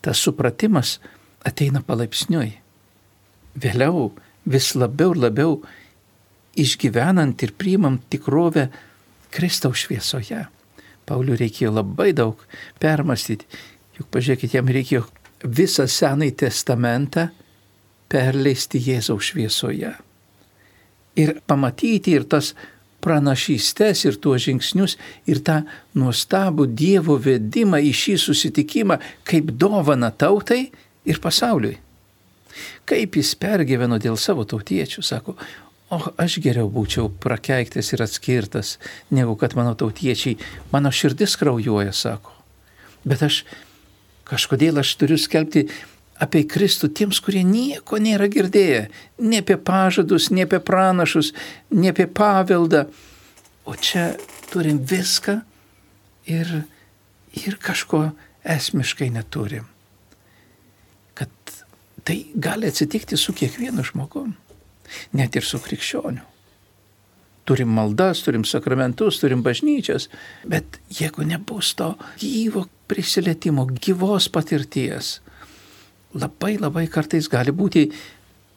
Tas 0.00 0.20
supratimas 0.22 0.98
ateina 1.46 1.82
palaipsniui. 1.84 2.54
Vėliau 3.60 4.10
vis 4.48 4.72
labiau 4.78 5.14
ir 5.14 5.22
labiau 5.26 5.58
išgyvenant 6.60 7.42
ir 7.42 7.54
priimant 7.56 8.02
tikrovę 8.12 8.68
Kristaus 9.30 9.84
šviesoje. 9.84 10.46
Pauliui 11.06 11.38
reikėjo 11.40 11.72
labai 11.74 12.12
daug 12.14 12.38
permastyti, 12.82 13.48
juk 14.00 14.08
pažiūrėkit, 14.14 14.56
jam 14.56 14.68
reikėjo 14.72 15.04
visą 15.44 15.86
Senąjį 15.88 16.34
testamentą 16.44 17.28
perleisti 18.10 18.80
Jėzaus 18.82 19.30
šviesoje. 19.30 19.94
Ir 21.20 21.38
pamatyti 21.46 22.14
ir 22.16 22.26
tas 22.30 22.54
pranašystės 23.04 24.04
ir 24.08 24.18
tuos 24.20 24.44
žingsnius 24.44 24.96
ir 25.30 25.40
tą 25.44 25.62
nuostabų 25.96 26.68
Dievo 26.76 27.16
vedimą 27.20 27.80
į 27.84 27.92
šį 27.96 28.16
susitikimą 28.24 28.98
kaip 29.28 29.54
dovana 29.56 30.10
tautai 30.10 30.66
ir 31.08 31.20
pasauliui. 31.22 31.78
Kaip 32.88 33.16
jis 33.16 33.32
pergyveno 33.40 34.00
dėl 34.02 34.18
savo 34.18 34.44
tautiečių, 34.48 35.04
sako, 35.06 35.36
o 35.94 36.00
aš 36.20 36.40
geriau 36.42 36.68
būčiau 36.70 37.08
prakeiktas 37.22 37.92
ir 37.94 38.02
atskirtas, 38.04 38.76
negu 39.14 39.36
kad 39.38 39.54
mano 39.58 39.76
tautiečiai, 39.78 40.36
mano 40.72 40.90
širdis 40.90 41.36
kraujuoja, 41.40 41.94
sako. 41.96 42.34
Bet 43.06 43.22
aš 43.24 43.44
kažkodėl 44.30 44.80
aš 44.82 44.94
turiu 45.00 45.18
skelbti 45.20 45.66
apie 46.20 46.44
Kristų 46.48 46.90
tiems, 46.94 47.20
kurie 47.24 47.42
nieko 47.46 47.98
nėra 48.00 48.28
girdėję, 48.30 48.86
ne 49.24 49.40
apie 49.42 49.56
pažadus, 49.56 50.30
ne 50.30 50.44
apie 50.46 50.60
pranašus, 50.62 51.32
ne 51.72 51.90
apie 51.92 52.06
paveldą. 52.06 52.86
O 53.64 53.74
čia 53.76 54.12
turim 54.52 54.80
viską 54.84 55.40
ir, 56.30 56.54
ir 57.34 57.58
kažko 57.60 58.08
esmiškai 58.44 59.10
neturim 59.14 59.68
tai 62.10 62.26
gali 62.34 62.66
atsitikti 62.66 63.16
su 63.16 63.32
kiekvienu 63.32 63.84
žmogum, 63.84 64.34
net 65.12 65.36
ir 65.36 65.44
su 65.46 65.60
krikščioniu. 65.62 66.24
Turim 67.50 67.72
maldas, 67.74 68.22
turim 68.22 68.44
sakramentus, 68.46 69.18
turim 69.18 69.42
bažnyčias, 69.42 70.06
bet 70.46 70.78
jeigu 70.94 71.26
nebus 71.26 71.72
to 71.74 71.96
gyvo 72.20 72.68
prisilietimo, 72.90 73.66
gyvos 73.74 74.28
patirties, 74.30 75.16
labai 76.14 76.56
labai 76.62 76.86
kartais 76.90 77.26
gali 77.30 77.50
būti 77.50 77.88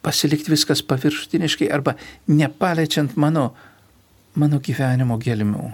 pasilikti 0.05 0.53
viskas 0.53 0.83
paviršutiniškai 0.85 1.71
arba 1.73 1.95
nepaliečiant 2.29 3.17
mano, 3.17 3.49
mano 4.37 4.61
gyvenimo 4.61 5.17
gelmių. 5.21 5.71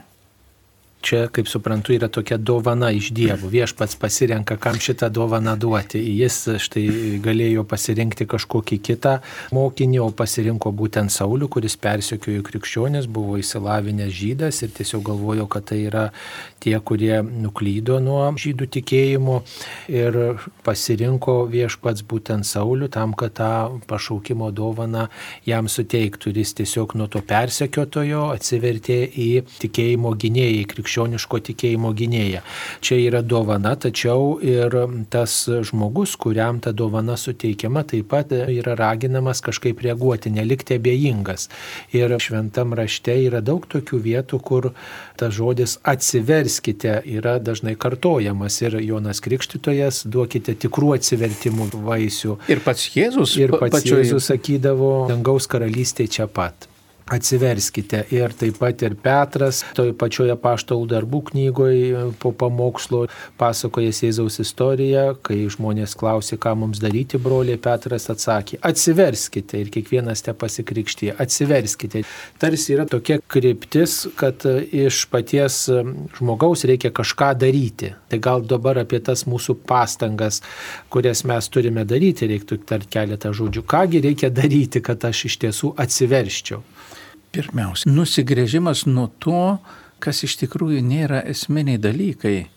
Čia, 1.00 1.30
kaip 1.32 1.48
suprantu, 1.48 1.94
yra 1.96 2.10
tokia 2.12 2.36
dovana 2.36 2.90
iš 2.92 3.14
dievų. 3.16 3.48
Viešpats 3.54 3.96
pasirenka, 4.02 4.58
kam 4.60 4.76
šitą 4.84 5.08
dovaną 5.16 5.54
duoti. 5.56 6.02
Jis 6.20 6.42
štai 6.60 6.84
galėjo 7.24 7.64
pasirinkti 7.64 8.28
kažkokį 8.28 8.80
kitą 8.84 9.14
mokinį, 9.56 10.02
o 10.04 10.10
pasirinko 10.12 10.74
būtent 10.76 11.14
Saulių, 11.16 11.48
kuris 11.56 11.78
persekiojo 11.80 12.44
krikščionis, 12.44 13.08
buvo 13.08 13.38
įsilavinęs 13.40 14.12
žydas 14.12 14.60
ir 14.66 14.74
tiesiog 14.76 15.06
galvojo, 15.08 15.46
kad 15.48 15.70
tai 15.72 15.86
yra 15.86 16.04
tie, 16.60 16.76
kurie 16.84 17.22
nuklydo 17.24 18.02
nuo 18.04 18.26
žydų 18.36 18.68
tikėjimo 18.76 19.38
ir 19.96 20.20
pasirinko 20.68 21.38
viešpats 21.48 22.04
būtent 22.04 22.44
Saulių 22.44 22.92
tam, 22.92 23.16
kad 23.16 23.38
tą 23.40 23.54
pašaukimo 23.88 24.52
dovaną 24.52 25.08
jam 25.48 25.72
suteiktų. 25.72 26.36
Ir 26.36 26.44
jis 26.44 26.54
tiesiog 26.60 27.00
nuo 27.00 27.08
to 27.08 27.24
persekiotojo 27.24 28.28
atsivertė 28.36 29.00
į 29.08 29.32
tikėjimo 29.64 30.12
gynėjai 30.20 30.68
krikščionis 30.68 30.89
krikščioniško 30.90 31.40
tikėjimo 31.50 31.92
gynėja. 31.94 32.42
Čia 32.82 32.98
yra 32.98 33.22
dovana, 33.22 33.76
tačiau 33.76 34.40
ir 34.42 34.74
tas 35.10 35.46
žmogus, 35.48 36.16
kuriam 36.18 36.60
ta 36.60 36.72
dovana 36.72 37.18
suteikiama, 37.18 37.84
taip 37.84 38.10
pat 38.10 38.32
yra 38.32 38.76
raginamas 38.76 39.42
kažkaip 39.42 39.82
reaguoti, 39.82 40.32
nelikti 40.34 40.80
abejingas. 40.80 41.50
Ir 41.94 42.16
šventam 42.20 42.74
rašte 42.74 43.16
yra 43.28 43.42
daug 43.42 43.66
tokių 43.70 44.00
vietų, 44.02 44.40
kur 44.42 44.72
tas 45.20 45.34
žodis 45.36 45.78
atsiverskite 45.84 47.02
yra 47.06 47.38
dažnai 47.40 47.76
kartojamas 47.76 48.62
ir 48.62 48.80
Jonas 48.82 49.22
Krikštytojas 49.22 50.06
duokite 50.10 50.56
tikrų 50.58 50.96
atsivertimų 50.98 51.70
vaisių. 51.86 52.40
Ir 52.50 52.66
pats 52.66 52.90
Jėzus. 52.96 53.38
Ir 53.40 53.56
pats 53.60 53.86
Jėzus 53.86 54.32
sakydavo, 54.32 55.08
dangaus 55.12 55.48
karalystė 55.50 56.10
čia 56.10 56.28
pat 56.28 56.70
atsiverskite. 57.10 58.04
Ir 58.16 58.34
taip 58.38 58.60
pat 58.62 58.84
ir 58.86 58.96
Petras, 59.00 59.62
toje 59.78 59.94
pačioje 59.98 60.36
paštalų 60.40 60.88
darbų 60.94 61.22
knygoje 61.32 62.06
po 62.22 62.32
pamokslo 62.36 63.06
pasakojas 63.40 64.04
Jėzaus 64.06 64.40
istoriją, 64.44 65.06
kai 65.26 65.42
žmonės 65.52 65.96
klausė, 66.00 66.40
ką 66.42 66.56
mums 66.60 66.82
daryti, 66.84 67.20
broliai 67.22 67.60
Petras 67.62 68.10
atsakė, 68.14 68.60
atsiverskite 68.66 69.60
ir 69.60 69.72
kiekvienas 69.74 70.24
te 70.26 70.36
pasikrikštyje, 70.38 71.16
atsiverskite. 71.20 72.04
Tarsi 72.42 72.76
yra 72.76 72.86
tokia 72.90 73.20
kryptis, 73.28 74.02
kad 74.20 74.46
iš 74.46 75.06
paties 75.12 75.66
žmogaus 76.20 76.66
reikia 76.70 76.94
kažką 76.96 77.34
daryti. 77.40 77.94
Tai 78.10 78.22
gal 78.24 78.46
dabar 78.46 78.82
apie 78.84 79.02
tas 79.06 79.26
mūsų 79.30 79.60
pastangas, 79.70 80.42
kurias 80.94 81.26
mes 81.28 81.50
turime 81.52 81.86
daryti, 81.90 82.30
reiktų 82.30 82.62
tarti 82.70 82.94
keletą 82.96 83.34
žodžių. 83.36 83.66
Kągi 83.70 84.04
reikia 84.06 84.32
daryti, 84.34 84.82
kad 84.86 85.04
aš 85.10 85.28
iš 85.30 85.40
tiesų 85.44 85.74
atsiverščiau. 85.80 86.64
Pirmiausia, 87.30 87.92
nusigrėžimas 87.94 88.88
nuo 88.90 89.06
to, 89.22 89.60
kas 90.02 90.24
iš 90.26 90.40
tikrųjų 90.42 90.82
nėra 90.82 91.20
esminiai 91.30 91.78
dalykai. 91.82 92.48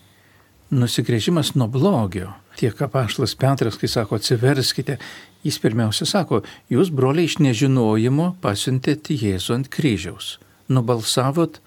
Nusigrėžimas 0.73 1.53
nuo 1.61 1.67
blogio. 1.69 2.31
Tiek 2.57 2.79
apaštlas 2.85 3.35
Petras, 3.37 3.77
kai 3.81 3.91
sako, 3.93 4.17
atsiverskite, 4.17 4.97
jis 5.45 5.59
pirmiausia 5.61 6.09
sako, 6.09 6.41
jūs 6.73 6.93
broliai 6.93 7.29
iš 7.29 7.37
nežinojimo 7.45 8.31
pasiuntėt 8.45 9.13
Jėzų 9.13 9.59
ant 9.59 9.69
kryžiaus. 9.73 10.39
Nubalsavot, 10.73 11.61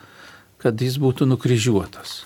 kad 0.62 0.82
jis 0.82 0.98
būtų 1.02 1.30
nukryžiuotas. 1.30 2.24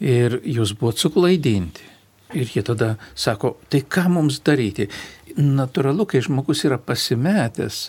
Ir 0.00 0.42
jūs 0.44 0.74
buvot 0.76 1.00
suklaidinti. 1.00 1.88
Ir 2.36 2.52
jie 2.52 2.62
tada 2.62 2.94
sako, 3.16 3.56
tai 3.72 3.80
ką 3.80 4.06
mums 4.12 4.38
daryti? 4.44 4.90
Natūralu, 5.40 6.04
kai 6.06 6.20
žmogus 6.24 6.66
yra 6.68 6.76
pasimetęs, 6.78 7.88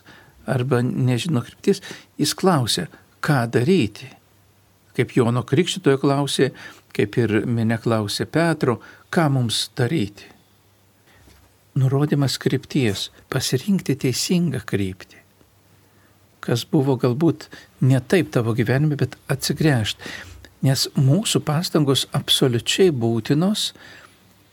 arba 0.50 0.82
nežino 0.82 1.44
kryptis, 1.46 1.82
jis 2.18 2.34
klausia, 2.38 2.88
ką 3.22 3.46
daryti. 3.54 4.10
Kaip 4.98 5.16
Jono 5.16 5.44
Krikščitojo 5.48 6.02
klausė, 6.02 6.52
kaip 6.96 7.18
ir 7.22 7.42
minė 7.48 7.78
klausė 7.82 8.28
Petro, 8.28 8.80
ką 9.14 9.30
mums 9.32 9.70
daryti. 9.78 10.28
Nurodymas 11.80 12.36
krypties- 12.42 13.10
pasirinkti 13.32 13.96
teisingą 13.96 14.60
kryptį. 14.66 15.18
Kas 16.42 16.66
buvo 16.66 16.98
galbūt 16.98 17.48
ne 17.82 18.00
taip 18.00 18.32
tavo 18.32 18.54
gyvenime, 18.54 18.98
bet 18.98 19.16
atsigręžti. 19.30 20.02
Nes 20.62 20.88
mūsų 20.98 21.40
pastangos 21.42 22.06
absoliučiai 22.14 22.92
būtinos 22.92 23.72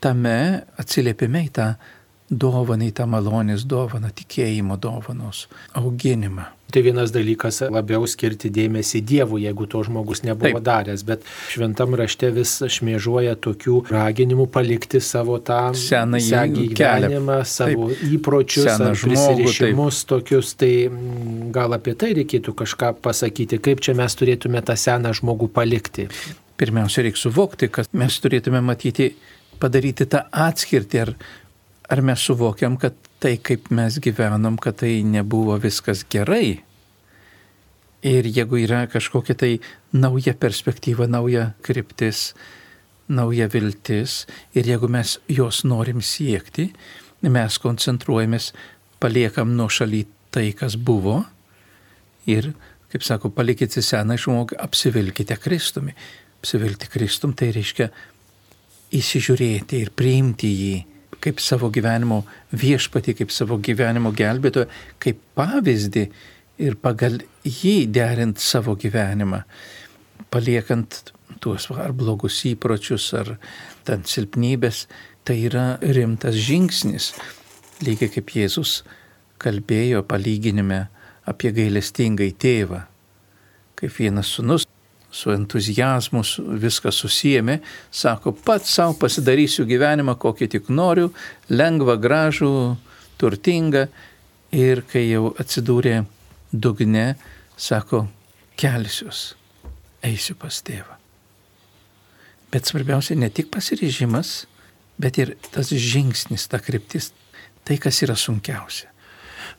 tame 0.01 0.63
atsiliepime 0.77 1.43
į 1.49 1.51
tą 1.51 1.75
dovanai 2.29 2.91
tą 2.93 3.07
malonės 3.09 3.65
dovaną, 3.65 4.13
tikėjimo 4.15 4.77
dovanos, 4.81 5.47
auginimą. 5.77 6.45
Tai 6.69 6.83
vienas 6.85 7.09
dalykas 7.09 7.63
labiau 7.73 8.05
skirti 8.05 8.51
dėmesį 8.53 8.99
Dievui, 9.09 9.41
jeigu 9.47 9.65
to 9.65 9.79
žmogus 9.87 10.21
nebuvo 10.21 10.59
Taip. 10.59 10.65
daręs, 10.67 11.01
bet 11.07 11.23
šventam 11.49 11.95
rašte 11.97 12.29
vis 12.35 12.51
šmėžuoja 12.75 13.33
tokių 13.41 13.79
raginimų 13.89 14.45
palikti 14.53 15.01
savo 15.01 15.39
tą 15.41 15.71
seną 15.73 16.21
gyvenimą, 16.21 17.39
savo 17.49 17.89
Taip. 17.89 18.05
įpročius, 18.19 18.69
prisirišimus 19.01 20.03
tokius. 20.11 20.53
Tai 20.61 20.71
mm, 20.91 21.49
gal 21.55 21.73
apie 21.73 21.97
tai 21.97 22.13
reikėtų 22.21 22.53
kažką 22.61 22.93
pasakyti, 23.01 23.57
kaip 23.57 23.81
čia 23.81 23.97
mes 23.97 24.13
turėtume 24.21 24.61
tą 24.61 24.77
seną 24.77 25.15
žmogų 25.17 25.49
palikti. 25.57 26.05
Pirmiausia, 26.59 27.01
reikia 27.07 27.23
suvokti, 27.25 27.73
kad 27.73 27.89
mes 27.97 28.21
turėtume 28.21 28.61
matyti, 28.61 29.15
padaryti 29.57 30.05
tą 30.11 30.27
atskirtį, 30.29 31.05
ar 31.07 31.15
ar 31.89 32.01
mes 32.05 32.21
suvokiam, 32.21 32.77
kad 32.77 32.95
tai, 33.19 33.37
kaip 33.41 33.71
mes 33.73 33.97
gyvenom, 34.03 34.59
kad 34.61 34.79
tai 34.83 35.01
nebuvo 35.03 35.57
viskas 35.61 36.05
gerai. 36.09 36.59
Ir 38.05 38.29
jeigu 38.29 38.61
yra 38.61 38.85
kažkokia 38.87 39.35
tai 39.35 39.51
nauja 39.91 40.35
perspektyva, 40.39 41.09
nauja 41.09 41.49
kryptis, 41.65 42.33
nauja 43.09 43.49
viltis, 43.51 44.23
ir 44.55 44.69
jeigu 44.69 44.87
mes 44.87 45.17
jos 45.27 45.65
norim 45.67 45.99
siekti, 46.05 46.69
mes 47.25 47.57
koncentruojamės, 47.59 48.53
paliekam 49.01 49.55
nuo 49.57 49.67
šaly 49.67 50.05
tai, 50.31 50.51
kas 50.55 50.77
buvo, 50.77 51.23
ir, 52.29 52.53
kaip 52.93 53.03
sako, 53.03 53.33
palikite 53.33 53.81
seną 53.83 54.15
žmogų, 54.19 54.59
apsivilkite 54.61 55.35
Kristumi. 55.41 55.95
Apsivilkti 56.39 56.87
Kristum 56.93 57.33
tai 57.35 57.49
reiškia 57.51 57.89
įsižiūrėti 58.95 59.81
ir 59.83 59.91
priimti 59.91 60.53
jį 60.53 60.75
kaip 61.23 61.41
savo 61.43 61.69
gyvenimo 61.73 62.23
viešpatį, 62.55 63.15
kaip 63.21 63.33
savo 63.33 63.59
gyvenimo 63.63 64.11
gelbėtoją, 64.15 64.67
kaip 65.01 65.21
pavyzdį 65.37 66.05
ir 66.65 66.77
pagal 66.79 67.19
jį 67.47 67.87
derint 67.91 68.39
savo 68.43 68.75
gyvenimą, 68.79 69.43
paliekant 70.31 71.13
tuos 71.43 71.69
ar 71.71 71.93
blogus 71.95 72.41
įpročius, 72.49 73.09
ar 73.15 73.35
ten 73.87 74.03
silpnybės, 74.07 74.85
tai 75.23 75.41
yra 75.47 75.67
rimtas 75.81 76.37
žingsnis. 76.39 77.13
Lygiai 77.85 78.11
kaip 78.11 78.33
Jėzus 78.35 78.81
kalbėjo 79.39 80.03
palyginime 80.07 80.87
apie 81.29 81.53
gailestingai 81.55 82.33
tėvą, 82.35 82.83
kaip 83.79 83.95
vienas 83.95 84.33
sunus 84.35 84.68
su 85.11 85.31
entuzijazmu 85.33 86.21
viską 86.61 86.91
susijėmė, 86.93 87.59
sako, 87.91 88.33
pats 88.45 88.75
savo 88.77 88.95
pasidarysiu 89.01 89.65
gyvenimą, 89.69 90.15
kokį 90.21 90.49
tik 90.55 90.69
noriu, 90.69 91.09
lengvą, 91.49 91.97
gražų, 92.01 92.53
turtingą. 93.21 93.87
Ir 94.49 94.81
kai 94.89 95.03
jau 95.05 95.29
atsidūrė 95.37 95.99
dugne, 96.49 97.13
sako, 97.53 98.07
kelsiuos, 98.57 99.35
eisiu 100.01 100.33
pas 100.39 100.61
tėvą. 100.65 100.97
Bet 102.49 102.65
svarbiausia 102.65 103.13
ne 103.19 103.29
tik 103.29 103.51
pasiryžimas, 103.53 104.47
bet 104.97 105.19
ir 105.21 105.35
tas 105.53 105.69
žingsnis, 105.69 106.47
ta 106.49 106.57
kryptis, 106.57 107.11
tai 107.61 107.77
kas 107.77 108.01
yra 108.01 108.17
sunkiausia. 108.17 108.89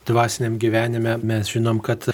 Dvasiniam 0.07 0.57
gyvenime 0.57 1.17
mes 1.21 1.49
žinom, 1.53 1.79
kad 1.85 2.07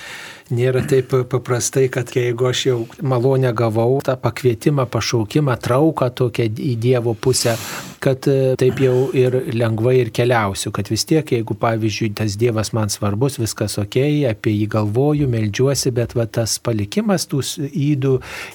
nėra 0.52 0.82
taip 0.88 1.14
paprastai, 1.32 1.88
kad 1.92 2.12
jeigu 2.16 2.50
aš 2.50 2.64
jau 2.68 2.80
malonę 3.02 3.54
gavau, 3.56 4.00
tą 4.04 4.18
pakvietimą, 4.20 4.88
pašaukimą, 4.92 5.56
trauką 5.64 6.10
tokią 6.20 6.50
į 6.52 6.74
Dievo 6.84 7.16
pusę, 7.16 7.56
kad 8.04 8.28
e, 8.30 8.56
taip 8.60 8.80
jau 8.82 9.10
ir 9.18 9.36
lengvai 9.56 9.98
ir 10.02 10.12
keliausiu, 10.14 10.72
kad 10.76 10.90
vis 10.92 11.06
tiek, 11.08 11.26
jeigu 11.34 11.56
pavyzdžiui 11.60 12.12
tas 12.18 12.38
Dievas 12.40 12.72
man 12.76 12.92
svarbus, 12.94 13.38
viskas 13.42 13.78
ok, 13.82 13.98
apie 14.30 14.54
jį 14.54 14.68
galvoju, 14.78 15.28
melžiuosi, 15.32 15.92
bet 15.96 16.16
va 16.18 16.28
tas 16.30 16.58
palikimas 16.64 17.28
tų 17.30 17.42
įdų, 17.68 18.14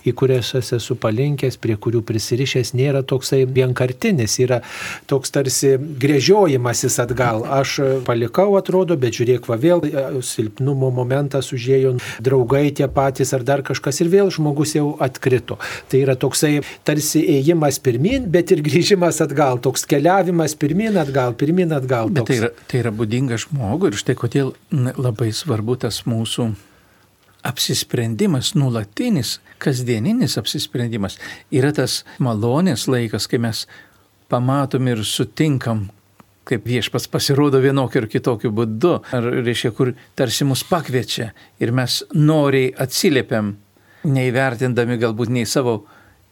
į 0.09 0.15
kurias 0.19 0.53
esu 0.59 0.97
palinkęs, 1.01 1.59
prie 1.63 1.77
kurių 1.77 2.03
prisirišęs, 2.07 2.73
nėra 2.79 3.03
toksai 3.07 3.43
vienkartinis, 3.47 4.39
yra 4.43 4.61
toks 5.11 5.35
tarsi 5.35 5.75
grėžiojimasis 5.79 6.99
atgal. 7.03 7.47
Aš 7.61 7.79
palikau, 8.07 8.53
atrodo, 8.61 8.97
bet 9.01 9.19
žiūrėk, 9.19 9.49
va 9.51 9.59
vėl 9.61 9.85
e, 9.89 10.07
silpnumo 10.27 10.93
momentas 10.95 11.53
užėjo, 11.55 11.97
draugai 12.23 12.69
tie 12.77 12.89
patys 12.89 13.35
ar 13.37 13.47
dar 13.47 13.65
kažkas 13.67 14.03
ir 14.05 14.13
vėl 14.13 14.33
žmogus 14.33 14.77
jau 14.79 14.93
atkrito. 15.03 15.59
Tai 15.91 16.05
yra 16.05 16.17
toksai 16.19 16.61
tarsi 16.87 17.25
ėjimas 17.39 17.81
pirmin, 17.83 18.31
bet 18.33 18.55
ir 18.55 18.63
grįžimas 18.65 19.21
atgal 19.25 19.42
atgal, 19.43 19.61
toks 19.63 19.85
keliavimas 19.87 20.55
pirmin 20.59 20.97
atgal, 20.97 21.35
pirmin 21.35 21.73
atgal. 21.73 22.11
Toks. 22.11 22.15
Bet 22.15 22.29
tai 22.29 22.37
yra, 22.39 22.51
tai 22.69 22.83
yra 22.83 22.93
būdinga 22.95 23.39
žmogui 23.41 23.91
ir 23.91 23.99
štai 23.99 24.15
kodėl 24.19 24.53
labai 24.71 25.33
svarbu 25.35 25.77
tas 25.83 26.03
mūsų 26.07 26.53
apsisprendimas, 27.43 28.53
nulatinis, 28.55 29.41
kasdieninis 29.63 30.39
apsisprendimas. 30.39 31.19
Yra 31.51 31.73
tas 31.75 32.03
malonės 32.23 32.87
laikas, 32.91 33.27
kai 33.27 33.41
mes 33.43 33.65
pamatom 34.31 34.93
ir 34.93 35.03
sutinkam, 35.05 35.89
kaip 36.47 36.67
viešpas 36.67 37.09
pasirodo 37.11 37.59
vienokiu 37.63 38.03
ir 38.03 38.09
kitokiu 38.11 38.53
būdu, 38.55 39.01
ar 39.15 39.27
reiškia, 39.43 39.73
kur 39.75 39.93
tarsi 40.19 40.47
mus 40.47 40.63
pakviečia 40.67 41.33
ir 41.63 41.75
mes 41.75 42.03
noriai 42.15 42.71
atsiliepiam, 42.83 43.57
neįvertindami 44.07 44.99
galbūt 45.03 45.35
nei 45.35 45.47
savo 45.47 45.83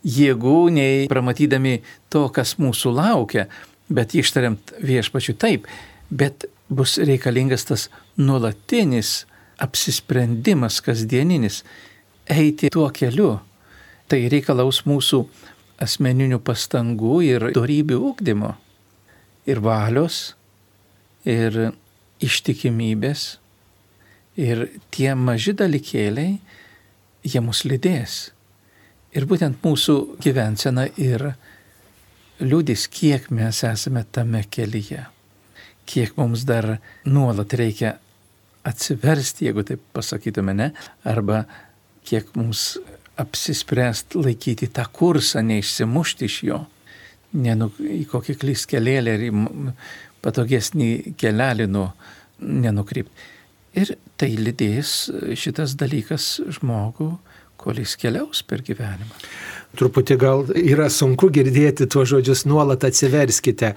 jėgų, 0.07 0.59
nei 0.75 1.09
pramatydami 1.11 1.81
to, 2.13 2.29
kas 2.35 2.57
mūsų 2.61 2.95
laukia, 2.97 3.47
bet 3.91 4.15
ištariant 4.15 4.75
viešpačiu 4.85 5.35
taip, 5.39 5.67
bet 6.11 6.47
bus 6.71 6.97
reikalingas 6.99 7.67
tas 7.69 7.89
nuolatinis 8.17 9.25
apsisprendimas 9.61 10.81
kasdieninis 10.85 11.63
eiti 12.31 12.71
tuo 12.73 12.89
keliu. 12.95 13.39
Tai 14.11 14.19
reikalaus 14.33 14.83
mūsų 14.89 15.21
asmeninių 15.81 16.41
pastangų 16.43 17.21
ir 17.27 17.47
darybių 17.55 18.01
ūkdymo, 18.11 18.55
ir 19.47 19.61
valios, 19.63 20.35
ir 21.25 21.71
ištikimybės, 22.21 23.39
ir 24.41 24.67
tie 24.91 25.15
maži 25.15 25.55
dalykėliai, 25.57 26.41
jie 27.23 27.43
mus 27.45 27.63
lydės. 27.69 28.31
Ir 29.11 29.27
būtent 29.27 29.59
mūsų 29.65 29.97
gyvensena 30.23 30.85
ir 31.01 31.33
liūdės, 32.41 32.87
kiek 32.95 33.27
mes 33.35 33.65
esame 33.67 34.05
tame 34.15 34.45
kelyje, 34.47 35.03
kiek 35.91 36.15
mums 36.19 36.45
dar 36.47 36.77
nuolat 37.05 37.57
reikia 37.59 37.97
atsiversti, 38.67 39.49
jeigu 39.49 39.65
taip 39.67 39.83
pasakytume, 39.97 40.55
ne, 40.55 40.69
arba 41.03 41.43
kiek 42.07 42.31
mums 42.39 42.77
apsispręst 43.21 44.15
laikyti 44.15 44.71
tą 44.73 44.87
kursą, 44.95 45.43
neišsimušti 45.49 46.29
iš 46.31 46.37
jo, 46.47 46.61
ne 47.43 47.57
nu, 47.59 47.71
į 47.83 48.05
kokį 48.11 48.37
klyskelėlį 48.41 49.17
ar 49.17 49.27
į 49.27 49.33
patogesnį 50.23 50.91
kelelį 51.19 51.67
nu, 51.73 51.89
nenukrypti. 52.41 53.29
Ir 53.81 53.93
tai 54.19 54.33
lydės 54.39 54.95
šitas 55.39 55.77
dalykas 55.79 56.37
žmogų 56.59 57.11
kol 57.61 57.81
jis 57.81 57.97
keliaus 58.01 58.43
per 58.47 58.65
gyvenimą. 58.67 59.21
Truputį 59.79 60.17
gal 60.19 60.49
yra 60.59 60.89
sunku 60.91 61.29
girdėti 61.31 61.87
tuos 61.91 62.09
žodžius 62.11 62.43
nuolat 62.51 62.83
atsiverskite. 62.89 63.75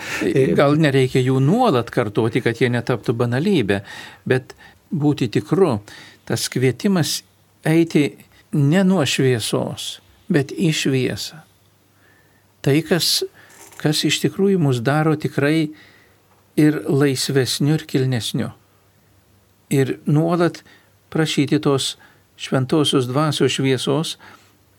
Gal 0.58 0.80
nereikia 0.82 1.22
jų 1.22 1.38
nuolat 1.44 1.92
kartuoti, 1.94 2.42
kad 2.42 2.58
jie 2.62 2.72
netaptų 2.74 3.14
banalybę, 3.20 3.84
bet 4.26 4.56
būti 4.90 5.30
tikru, 5.36 5.78
tas 6.26 6.48
kvietimas 6.50 7.20
eiti 7.68 8.08
ne 8.58 8.82
nuo 8.88 9.06
šviesos, 9.06 10.00
bet 10.34 10.54
į 10.54 10.72
šviesą. 10.82 11.44
Tai, 12.64 12.76
kas, 12.88 13.20
kas 13.82 14.04
iš 14.08 14.22
tikrųjų 14.24 14.62
mus 14.64 14.80
daro 14.82 15.14
tikrai 15.20 15.74
ir 16.58 16.80
laisvesniu, 16.88 17.76
ir 17.78 17.86
kilnesniu. 17.90 18.50
Ir 19.74 19.98
nuolat 20.06 20.62
prašyti 21.14 21.60
tos 21.62 21.96
šventosios 22.44 23.08
dvasios 23.08 23.56
šviesos, 23.56 24.18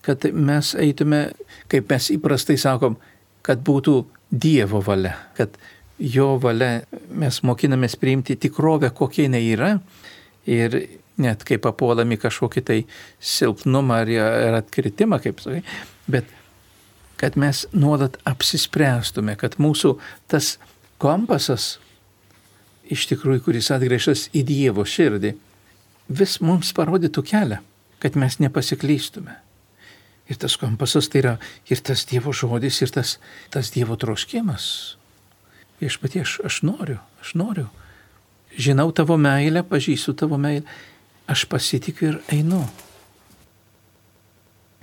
kad 0.05 0.27
mes 0.33 0.75
eitume, 0.77 1.31
kaip 1.73 1.89
mes 1.93 2.11
įprastai 2.13 2.59
sakom, 2.61 2.99
kad 3.45 3.65
būtų 3.65 4.03
Dievo 4.35 4.81
valia, 4.83 5.13
kad 5.37 5.55
jo 6.03 6.35
valia 6.43 6.83
mes 7.15 7.39
mokinamės 7.47 7.95
priimti 8.01 8.35
tikrovę, 8.41 8.91
kokia 8.91 9.29
jinai 9.29 9.45
yra. 9.53 9.69
Ir 10.51 10.75
net 11.23 11.45
kaip 11.47 11.63
papuolami 11.65 12.19
kažkokį 12.19 12.63
tai 12.67 12.79
silpnumą 13.23 14.01
ar, 14.03 14.11
ar 14.49 14.59
atkritimą, 14.59 15.21
kaip 15.23 15.39
sakai, 15.41 15.63
bet 16.11 16.33
kad 17.21 17.39
mes 17.41 17.63
nuolat 17.73 18.19
apsispręstume, 18.29 19.37
kad 19.39 19.55
mūsų 19.63 19.95
tas 20.29 20.57
kompasas 20.99 21.77
iš 22.91 23.07
tikrųjų, 23.13 23.45
kuris 23.47 23.71
atgręžtas 23.73 24.27
į 24.37 24.43
Dievo 24.49 24.85
širdį, 24.85 25.35
vis 26.09 26.41
mums 26.41 26.73
parodytų 26.77 27.25
kelią, 27.27 27.61
kad 28.03 28.19
mes 28.21 28.39
nepasiklystume. 28.43 29.39
Ir 30.29 30.41
tas 30.41 30.57
kompasas 30.57 31.11
tai 31.13 31.21
yra 31.21 31.33
ir 31.69 31.81
tas 31.85 32.07
Dievo 32.09 32.33
žodis, 32.33 32.81
ir 32.81 32.93
tas, 32.93 33.19
tas 33.53 33.71
Dievo 33.75 33.97
troškimas. 34.01 34.97
Viešpatie, 35.83 36.23
aš, 36.25 36.39
aš 36.45 36.63
noriu, 36.65 37.01
aš 37.21 37.35
noriu. 37.37 37.69
Žinau 38.57 38.89
tavo 38.95 39.19
meilę, 39.21 39.65
pažįstu 39.67 40.15
tavo 40.17 40.39
meilę, 40.41 40.65
aš 41.29 41.45
pasitikiu 41.51 42.13
ir 42.13 42.21
einu. 42.33 42.63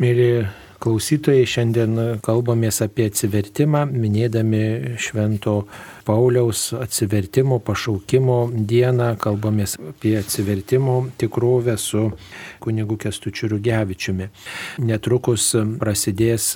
Mėly 0.02 0.46
klausytojai, 0.82 1.46
šiandien 1.48 1.98
kalbamės 2.26 2.82
apie 2.86 3.06
atsivertimą, 3.12 3.86
minėdami 3.92 4.98
Švento 5.02 5.56
Pauliaus 6.08 6.72
atsivertimo, 6.78 7.60
pašaukimo 7.66 8.38
dieną, 8.54 9.14
kalbamės 9.22 9.78
apie 9.92 10.16
atsivertimo 10.20 10.98
tikrovę 11.22 11.78
su 11.78 12.08
kunigu 12.64 12.98
Kestučiu 13.02 13.52
Rugevičiumi. 13.54 14.32
Netrukus 14.88 15.52
prasidės 15.82 16.56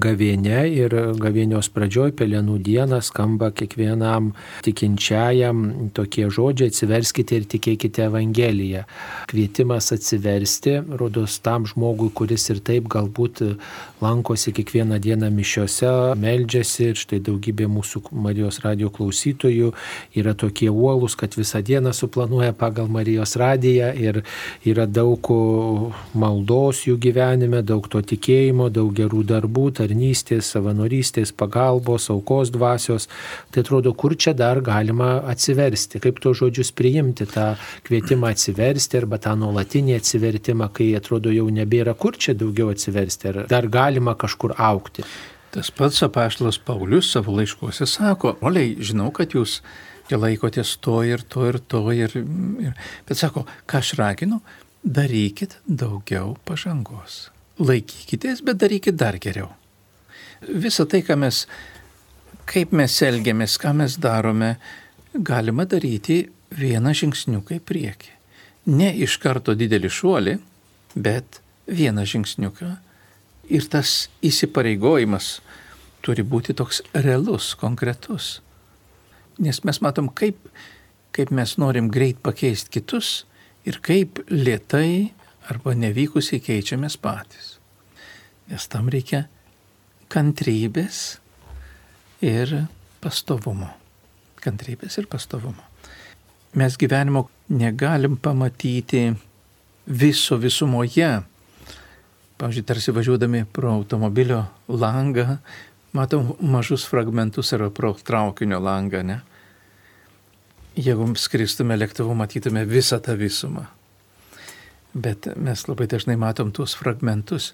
gavėne 0.00 0.62
ir 0.70 0.94
gavėnios 1.20 1.68
pradžioj, 1.72 2.12
pelenų 2.16 2.58
dieną, 2.64 3.00
skamba 3.04 3.50
kiekvienam 3.52 4.32
tikinčiajam 4.64 5.90
tokie 5.92 6.28
žodžiai- 6.30 6.70
atsiverskite 6.72 7.36
ir 7.36 7.44
tikėkite 7.44 8.06
Evangeliją. 8.06 8.84
Kvietimas 9.28 9.92
atsiversti, 9.92 10.80
rodos 10.98 11.38
tam 11.40 11.66
žmogui, 11.66 12.12
kuris 12.12 12.50
ir 12.50 12.60
taip 12.60 12.88
galbūt 12.88 13.58
lankosi 14.00 14.52
kiekvieną 14.52 14.98
dieną 14.98 15.30
mišiose, 15.30 16.14
meldžiasi 16.16 16.88
ir 16.90 16.94
štai 16.94 17.20
daugybė 17.20 17.66
mūsų 17.66 18.12
Marijos 18.12 18.60
radio 18.64 18.90
klausytojų 18.90 19.72
yra 20.14 20.34
tokie 20.34 20.70
uolus, 20.70 21.14
kad 21.14 21.34
visą 21.34 21.62
dieną 21.62 21.92
suplanuoja 21.92 22.52
pagal 22.52 22.88
Marijos 22.88 23.36
radiją 23.36 23.92
ir 23.94 24.22
yra 24.64 24.86
daug 24.86 25.22
maldos 26.14 26.84
jų 26.86 26.98
gyvenime, 26.98 27.62
daug 27.62 27.88
to 27.88 28.02
tikėjimo, 28.02 28.70
daug 28.70 28.92
gerų 28.94 29.22
darbų 29.24 29.70
tarnystės, 29.82 30.52
savanorystės, 30.54 31.34
pagalbos, 31.36 32.08
aukos 32.14 32.54
dvasios. 32.54 33.08
Tai 33.52 33.66
atrodo, 33.66 33.92
kur 33.98 34.14
čia 34.16 34.34
dar 34.38 34.62
galima 34.64 35.18
atsiversti, 35.32 36.00
kaip 36.02 36.22
to 36.22 36.34
žodžius 36.38 36.72
priimti, 36.78 37.26
tą 37.30 37.52
kvietimą 37.86 38.32
atsiversti 38.32 39.02
arba 39.02 39.20
tą 39.22 39.34
nuolatinį 39.42 39.98
atsivertimą, 39.98 40.70
kai 40.72 40.92
atrodo 40.98 41.32
jau 41.34 41.48
nebėra 41.52 41.96
kur 42.02 42.18
čia 42.18 42.34
daugiau 42.38 42.72
atsiversti, 42.72 43.30
ar 43.30 43.44
dar 43.50 43.68
galima 43.70 44.16
kažkur 44.18 44.56
aukti. 44.58 45.04
Tas 45.52 45.70
pats 45.70 46.02
apaštalas 46.02 46.58
Paulius 46.64 47.12
savo 47.12 47.34
laiškuose 47.36 47.86
sako, 47.86 48.36
oliai, 48.40 48.74
žinau, 48.80 49.10
kad 49.14 49.36
jūs 49.36 49.60
laikotės 50.12 50.74
to 50.84 50.98
ir 51.08 51.22
to 51.28 51.46
ir 51.48 51.60
to, 51.72 51.84
ir, 51.94 52.16
ir, 52.66 52.74
bet 53.08 53.20
sako, 53.20 53.46
ką 53.68 53.80
aš 53.84 53.94
raginu, 54.00 54.42
darykit 54.82 55.60
daugiau 55.64 56.34
pažangos. 56.48 57.26
Laikykitės, 57.62 58.42
bet 58.44 58.58
darykit 58.64 58.98
dar 58.98 59.20
geriau 59.22 59.52
visą 60.48 60.86
tai, 60.90 61.02
ką 61.06 61.16
mes, 61.20 61.44
kaip 62.48 62.72
mes 62.76 62.96
elgiamės, 63.06 63.58
ką 63.62 63.74
mes 63.82 63.98
darome, 64.02 64.56
galima 65.14 65.66
daryti 65.68 66.24
vieną 66.56 66.94
žingsniuką 66.96 67.58
į 67.58 67.64
priekį. 67.68 68.12
Ne 68.72 68.92
iš 69.04 69.18
karto 69.22 69.54
didelį 69.58 69.90
šuolį, 69.90 70.36
bet 70.94 71.40
vieną 71.66 72.04
žingsniuką. 72.08 72.70
Ir 73.52 73.66
tas 73.70 74.08
įsipareigojimas 74.24 75.40
turi 76.02 76.24
būti 76.26 76.54
toks 76.58 76.82
realus, 76.94 77.52
konkretus. 77.58 78.40
Nes 79.42 79.62
mes 79.66 79.80
matom, 79.82 80.08
kaip, 80.08 80.38
kaip 81.14 81.32
mes 81.34 81.56
norim 81.58 81.90
greit 81.90 82.20
pakeisti 82.22 82.78
kitus 82.78 83.24
ir 83.66 83.78
kaip 83.82 84.22
lietai 84.30 85.12
arba 85.50 85.74
nevykusiai 85.74 86.42
keičiamės 86.42 86.98
patys. 87.02 87.56
Nes 88.50 88.66
tam 88.70 88.90
reikia 88.92 89.26
kantrybės 90.12 91.02
ir 92.20 92.52
pastovumo. 93.02 93.70
Kantrybės 94.42 94.98
ir 95.00 95.08
pastovumo. 95.10 95.64
Mes 96.58 96.76
gyvenimo 96.76 97.28
negalim 97.48 98.18
pamatyti 98.20 99.06
viso 99.86 100.36
visumoje. 100.36 101.22
Pavyzdžiui, 102.38 102.66
tarsi 102.66 102.92
važiuodami 102.92 103.44
pro 103.54 103.72
automobilio 103.78 104.42
langą, 104.68 105.38
matom 105.96 106.34
mažus 106.40 106.84
fragmentus 106.88 107.52
arba 107.56 107.70
pro 107.70 107.92
traukinio 107.94 108.58
langą, 108.60 109.02
ne? 109.06 109.20
Jeigu 110.76 111.06
skristume 111.20 111.76
lėktuvu, 111.76 112.14
matytume 112.16 112.64
visą 112.68 112.98
tą 113.04 113.14
visumą. 113.20 113.66
Bet 114.92 115.28
mes 115.36 115.68
labai 115.68 115.86
dažnai 115.88 116.18
matom 116.20 116.52
tuos 116.52 116.74
fragmentus 116.76 117.52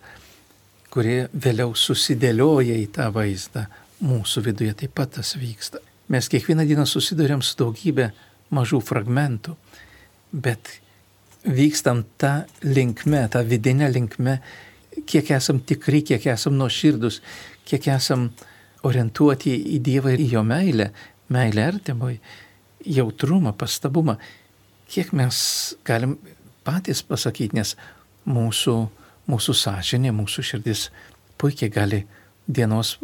kurie 0.92 1.29
vėliau 1.33 1.74
susidėlioja 1.77 2.79
į 2.81 2.88
tą 2.96 3.11
vaizdą. 3.14 3.66
Mūsų 4.05 4.44
viduje 4.46 4.74
taip 4.79 4.94
pat 4.96 5.16
tas 5.18 5.35
vyksta. 5.38 5.81
Mes 6.09 6.29
kiekvieną 6.31 6.64
dieną 6.68 6.87
susidurėm 6.88 7.42
su 7.44 7.57
daugybė 7.59 8.12
mažų 8.55 8.81
fragmentų, 8.87 9.57
bet 10.33 10.70
vykstam 11.44 12.05
tą 12.20 12.44
linkme, 12.64 13.27
tą 13.33 13.42
vidinę 13.44 13.90
linkme, 13.92 14.38
kiek 15.07 15.31
esam 15.37 15.61
tikri, 15.61 16.03
kiek 16.07 16.27
esam 16.33 16.57
nuoširdus, 16.59 17.20
kiek 17.68 17.90
esam 17.92 18.31
orientuoti 18.88 19.55
į 19.77 19.81
Dievą 19.85 20.14
ir 20.14 20.22
į 20.24 20.31
Jo 20.37 20.44
meilę, 20.46 20.90
meilę 21.35 21.66
artimui, 21.74 22.18
jautrumą, 22.87 23.53
pastabumą, 23.59 24.16
kiek 24.88 25.12
mes 25.12 25.40
galim 25.85 26.16
patys 26.64 27.03
pasakyti, 27.05 27.59
nes 27.59 27.74
mūsų 28.29 28.77
mūsų 29.28 29.54
sąžinė, 29.62 30.12
mūsų 30.16 30.44
širdis 30.52 30.88
puikiai 31.38 31.72
gali 31.72 32.02
dienos 32.48 32.96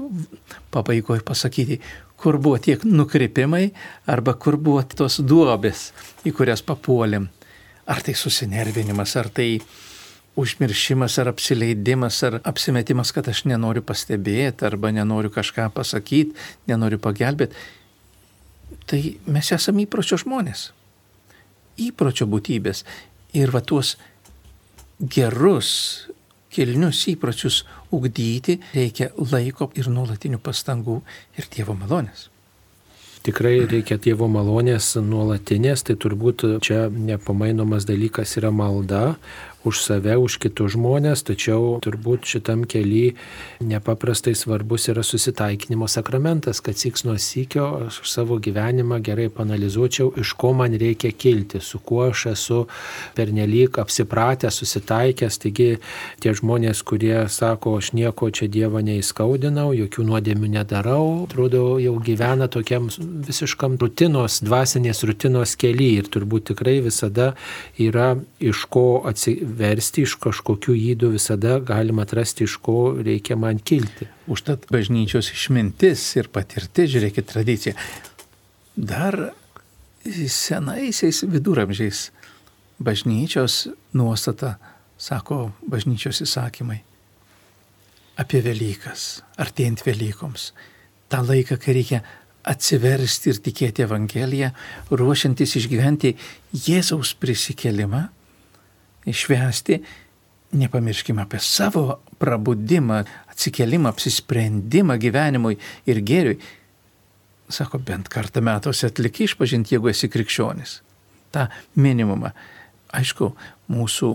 pabaigoje 0.73 1.23
pasakyti, 1.27 1.81
kur 2.17 2.39
buvo 2.41 2.59
tiek 2.59 2.85
nukreipimai 2.85 3.71
arba 4.09 4.35
kur 4.35 4.57
buvo 4.57 4.83
tos 4.89 5.21
duobės, 5.21 5.91
į 6.25 6.33
kurias 6.37 6.65
papuolėm. 6.65 7.29
Ar 7.85 8.01
tai 8.01 8.15
susinervinimas, 8.17 9.13
ar 9.21 9.29
tai 9.29 9.49
užmiršimas, 10.41 11.19
ar 11.21 11.29
apsileidimas, 11.35 12.23
ar 12.25 12.39
apsimetimas, 12.49 13.13
kad 13.13 13.29
aš 13.29 13.45
nenoriu 13.51 13.85
pastebėti, 13.85 14.65
arba 14.67 14.91
nenoriu 14.95 15.31
kažką 15.35 15.69
pasakyti, 15.77 16.33
nenoriu 16.71 16.99
pagelbėti. 17.03 17.61
Tai 18.89 19.01
mes 19.31 19.53
esame 19.53 19.85
įpročio 19.85 20.19
žmonės. 20.25 20.71
Įpročio 21.85 22.27
būtybės. 22.31 22.83
Ir 23.37 23.53
va 23.55 23.61
tuos 23.61 23.95
gerus 24.99 25.71
kilnius 26.55 27.03
įpročius 27.15 27.63
ugdyti 27.95 28.61
reikia 28.75 29.11
laiko 29.33 29.71
ir 29.79 29.91
nuolatinių 29.91 30.41
pastangų 30.45 31.01
ir 31.39 31.51
Dievo 31.57 31.77
malonės. 31.79 32.29
Tikrai 33.25 33.63
reikia 33.65 33.97
Dievo 34.05 34.27
malonės 34.29 34.91
nuolatinės, 35.01 35.87
tai 35.89 35.95
turbūt 35.97 36.43
čia 36.65 36.91
nepamainomas 36.93 37.87
dalykas 37.89 38.37
yra 38.37 38.51
malda, 38.53 39.15
už 39.65 39.81
save, 39.81 40.17
už 40.21 40.37
kitus 40.43 40.75
žmonės, 40.77 41.25
tačiau 41.25 41.79
turbūt 41.85 42.29
šitam 42.29 42.65
keli 42.69 43.17
nepaprastai 43.65 44.35
svarbus 44.37 44.91
yra 44.93 45.03
susitaikinimo 45.03 45.89
sakramentas, 45.89 46.61
kad 46.61 46.77
siks 46.77 47.07
nuo 47.09 47.17
sykio 47.17 47.87
aš 47.87 48.03
savo 48.09 48.37
gyvenimą 48.45 49.01
gerai 49.05 49.31
panalizuočiau, 49.33 50.13
iš 50.21 50.35
ko 50.37 50.53
man 50.53 50.77
reikia 50.77 51.15
kilti, 51.17 51.63
su 51.65 51.81
kuo 51.81 52.11
aš 52.11 52.27
esu 52.35 52.59
pernelyg 53.17 53.79
apsipratęs, 53.81 54.61
susitaikęs. 54.61 55.41
Taigi 55.45 55.71
tie 56.21 56.35
žmonės, 56.37 56.85
kurie 56.85 57.25
sako, 57.33 57.79
aš 57.81 57.95
nieko 57.97 58.29
čia 58.35 58.51
Dievo 58.53 58.85
neįskaudinau, 58.85 59.73
jokių 59.75 60.05
nuodėmių 60.11 60.53
nedarau, 60.59 61.25
atrodo, 61.25 61.65
jau 61.81 61.97
gyvena 62.05 62.51
tokiam 62.53 62.91
visiškam 62.93 63.79
rutinos, 63.81 64.43
dvasinės 64.45 65.01
rutinos 65.09 65.57
keli 65.57 65.95
ir 66.03 66.13
turbūt 66.13 66.53
tikrai 66.53 66.79
visada 66.85 67.33
yra 67.81 68.13
iš 68.45 68.67
ko 68.69 68.87
atsiprašyti 69.09 69.54
versti 69.57 70.05
iš 70.05 70.17
kažkokių 70.23 70.75
įdų 70.93 71.15
visada 71.15 71.59
galima 71.65 72.05
atrasti, 72.05 72.49
iš 72.49 72.59
ko 72.65 72.95
reikia 72.99 73.37
man 73.41 73.59
kilti. 73.59 74.09
Užtat 74.31 74.67
bažnyčios 74.73 75.31
išmintis 75.35 76.05
ir 76.19 76.31
patirtis, 76.35 76.91
žiūrėkit, 76.95 77.29
tradicija. 77.31 77.75
Dar 78.75 79.33
senaisiais 80.05 81.23
viduramžiais 81.31 82.09
bažnyčios 82.83 83.69
nuostata, 83.95 84.57
sako 84.99 85.53
bažnyčios 85.71 86.23
įsakymai, 86.25 86.81
apie 88.21 88.43
Velykas, 88.45 89.23
artėjant 89.41 89.85
Velykoms. 89.87 90.53
Ta 91.09 91.23
laiką, 91.25 91.59
kai 91.61 91.79
reikia 91.79 92.03
atsiversti 92.45 93.33
ir 93.33 93.41
tikėti 93.45 93.85
Evangeliją, 93.87 94.51
ruošiantis 94.93 95.57
išgyventi 95.61 96.15
Jėzaus 96.67 97.15
prisikelimą, 97.21 98.09
išvesti, 99.11 99.81
nepamirškime 100.55 101.23
apie 101.25 101.41
savo 101.43 102.01
prabudimą, 102.19 103.03
atsikelimą, 103.33 103.91
apsisprendimą 103.95 104.99
gyvenimui 105.03 105.59
ir 105.91 106.01
gėriui. 106.07 106.39
Sako, 107.51 107.79
bent 107.79 108.09
kartą 108.09 108.41
metuose 108.45 108.89
atlik 108.89 109.21
išpažinti, 109.27 109.75
jeigu 109.75 109.91
esi 109.93 110.09
krikščionis. 110.09 110.79
Ta 111.35 111.49
minimumą. 111.77 112.31
Aišku, 112.95 113.33
mūsų 113.75 114.15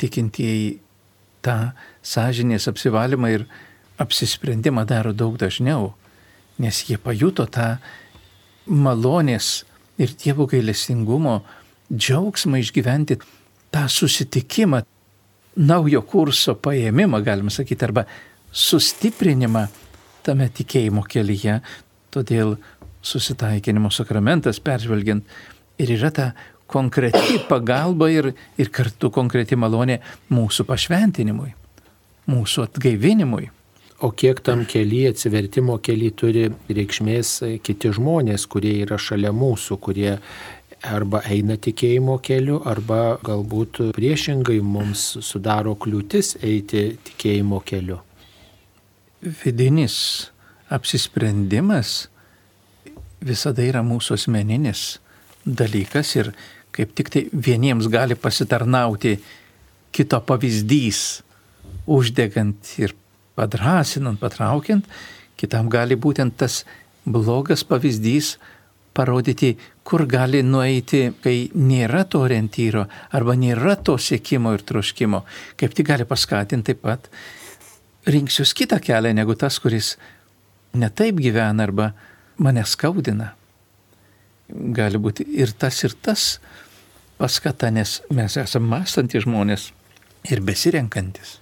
tikintieji 0.00 0.78
tą 1.42 1.72
sąžinės 2.06 2.68
apsivalymą 2.70 3.34
ir 3.34 3.44
apsisprendimą 4.02 4.86
daro 4.88 5.12
daug 5.12 5.36
dažniau. 5.38 5.94
nes 6.58 6.84
jie 6.86 6.98
pajuto 6.98 7.46
tą 7.46 7.78
malonės 8.66 9.64
ir 9.98 10.12
Dievo 10.14 10.46
gailestingumo 10.46 11.40
džiaugsmą 11.90 12.60
išgyventi 12.60 13.16
tą 13.72 13.86
susitikimą, 13.88 14.82
naujo 15.56 16.02
kurso 16.08 16.54
paėmimą, 16.60 17.22
galima 17.24 17.52
sakyti, 17.52 17.84
arba 17.88 18.04
sustiprinimą 18.52 19.66
tame 20.26 20.48
tikėjimo 20.52 21.04
kelyje. 21.08 21.60
Todėl 22.12 22.56
susitaikinimo 23.02 23.90
sakramentas, 23.90 24.60
peržvelgiant, 24.62 25.24
ir 25.80 25.94
yra 25.96 26.12
ta 26.14 26.26
konkreti 26.72 27.40
pagalba 27.48 28.08
ir, 28.12 28.32
ir 28.60 28.70
kartu 28.72 29.10
konkreti 29.12 29.58
malonė 29.58 29.98
mūsų 30.32 30.66
pašventinimui, 30.68 31.50
mūsų 32.30 32.68
atgaivinimui. 32.68 33.50
O 34.02 34.10
kiek 34.18 34.40
tam 34.42 34.64
kelyje, 34.66 35.12
atsivertimo 35.12 35.76
kelyje 35.78 36.14
turi 36.18 36.48
reikšmės 36.66 37.36
kiti 37.62 37.92
žmonės, 37.94 38.48
kurie 38.50 38.72
yra 38.82 38.98
šalia 38.98 39.30
mūsų, 39.36 39.78
kurie 39.78 40.16
arba 40.82 41.22
eina 41.30 41.56
tikėjimo 41.60 42.18
keliu, 42.24 42.58
arba 42.66 43.18
galbūt 43.24 43.80
priešingai 43.96 44.58
mums 44.64 45.04
sudaro 45.22 45.74
kliūtis 45.78 46.36
eiti 46.42 46.92
tikėjimo 47.06 47.60
keliu. 47.66 48.00
Vidinis 49.22 49.96
apsisprendimas 50.72 52.08
visada 53.22 53.62
yra 53.62 53.84
mūsų 53.86 54.16
asmeninis 54.18 54.98
dalykas 55.46 56.16
ir 56.18 56.32
kaip 56.74 56.94
tik 56.96 57.12
tai 57.12 57.26
vieniems 57.32 57.86
gali 57.92 58.16
pasitarnauti 58.18 59.18
kito 59.92 60.18
pavyzdys, 60.26 61.22
uždegant 61.86 62.74
ir 62.80 62.94
padrasinant, 63.36 64.18
patraukiant, 64.20 64.86
kitam 65.36 65.68
gali 65.72 65.98
būtent 65.98 66.36
tas 66.40 66.62
blogas 67.04 67.64
pavyzdys 67.66 68.36
parodyti, 68.96 69.56
kur 69.84 70.06
gali 70.06 70.42
nueiti, 70.46 71.08
kai 71.22 71.50
nėra 71.54 72.04
to 72.08 72.22
orientyro 72.22 72.86
arba 73.16 73.34
nėra 73.38 73.76
to 73.82 73.96
siekimo 73.98 74.54
ir 74.54 74.62
troškimo. 74.66 75.22
Kaip 75.58 75.74
tik 75.74 75.88
gali 75.90 76.06
paskatinti 76.08 76.72
taip 76.72 76.82
pat 76.86 77.10
rinksiuos 78.06 78.54
kitą 78.58 78.78
kelią 78.82 79.14
negu 79.16 79.34
tas, 79.38 79.58
kuris 79.62 79.96
netaip 80.78 81.18
gyvena 81.22 81.66
arba 81.66 81.92
mane 82.38 82.64
skaudina. 82.66 83.32
Gali 84.52 85.00
būti 85.00 85.26
ir 85.38 85.52
tas, 85.58 85.78
ir 85.84 85.94
tas 86.02 86.36
paskata, 87.18 87.70
nes 87.70 88.00
mes 88.10 88.36
esame 88.40 88.76
mąstantys 88.76 89.26
žmonės 89.26 89.70
ir 90.30 90.42
besirenkantis. 90.44 91.41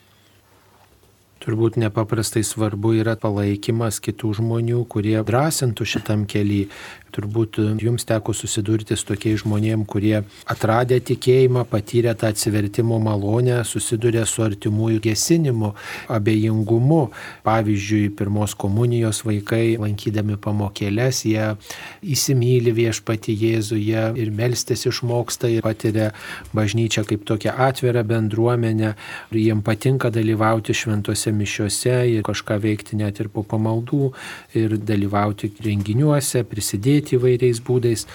Turbūt 1.40 1.78
nepaprastai 1.80 2.42
svarbu 2.44 2.92
yra 3.00 3.14
palaikymas 3.16 4.00
kitų 4.04 4.34
žmonių, 4.40 4.82
kurie 4.92 5.16
drąsintų 5.24 5.86
šitam 5.88 6.26
keliui, 6.28 6.66
Turbūt 7.14 7.58
e, 7.58 7.66
jums 7.82 8.06
teko 8.06 8.34
susidurti 8.36 8.96
su 8.98 9.06
tokiais 9.08 9.42
žmonėmis, 9.42 9.86
kurie 9.90 10.22
atradę 10.50 11.00
tikėjimą, 11.02 11.64
patyrę 11.70 12.14
tą 12.18 12.30
atsivertimo 12.30 13.00
malonę, 13.02 13.60
susiduria 13.66 14.26
su 14.28 14.44
artimųjų 14.44 15.00
gesinimu, 15.08 15.72
abejingumu. 16.12 17.00
Pavyzdžiui, 17.46 18.10
pirmos 18.18 18.54
komunijos 18.58 19.22
vaikai, 19.26 19.78
lankydami 19.80 20.38
pamokėlės, 20.42 21.24
jie 21.26 21.54
įsimylį 22.14 22.74
viešpati 22.78 23.34
Jėzuje 23.40 24.06
ir 24.20 24.32
melstis 24.34 24.86
išmoksta 24.90 25.50
ir 25.50 25.66
patiria 25.66 26.10
bažnyčią 26.56 27.04
kaip 27.08 27.26
tokią 27.28 27.56
atvirą 27.68 28.04
bendruomenę. 28.06 28.94
Ir 29.32 29.40
jiems 29.40 29.66
patinka 29.66 30.12
dalyvauti 30.14 30.74
šventose 30.76 31.29
mišiuose 31.36 31.96
ir 32.12 32.24
kažką 32.26 32.58
veikti 32.62 32.98
net 33.00 33.20
ir 33.22 33.30
po 33.32 33.44
pamaldų 33.46 34.12
ir 34.58 34.76
dalyvauti 34.76 35.52
renginiuose, 35.64 36.44
prisidėti 36.48 37.18
įvairiais 37.18 37.62
būdais, 37.66 38.06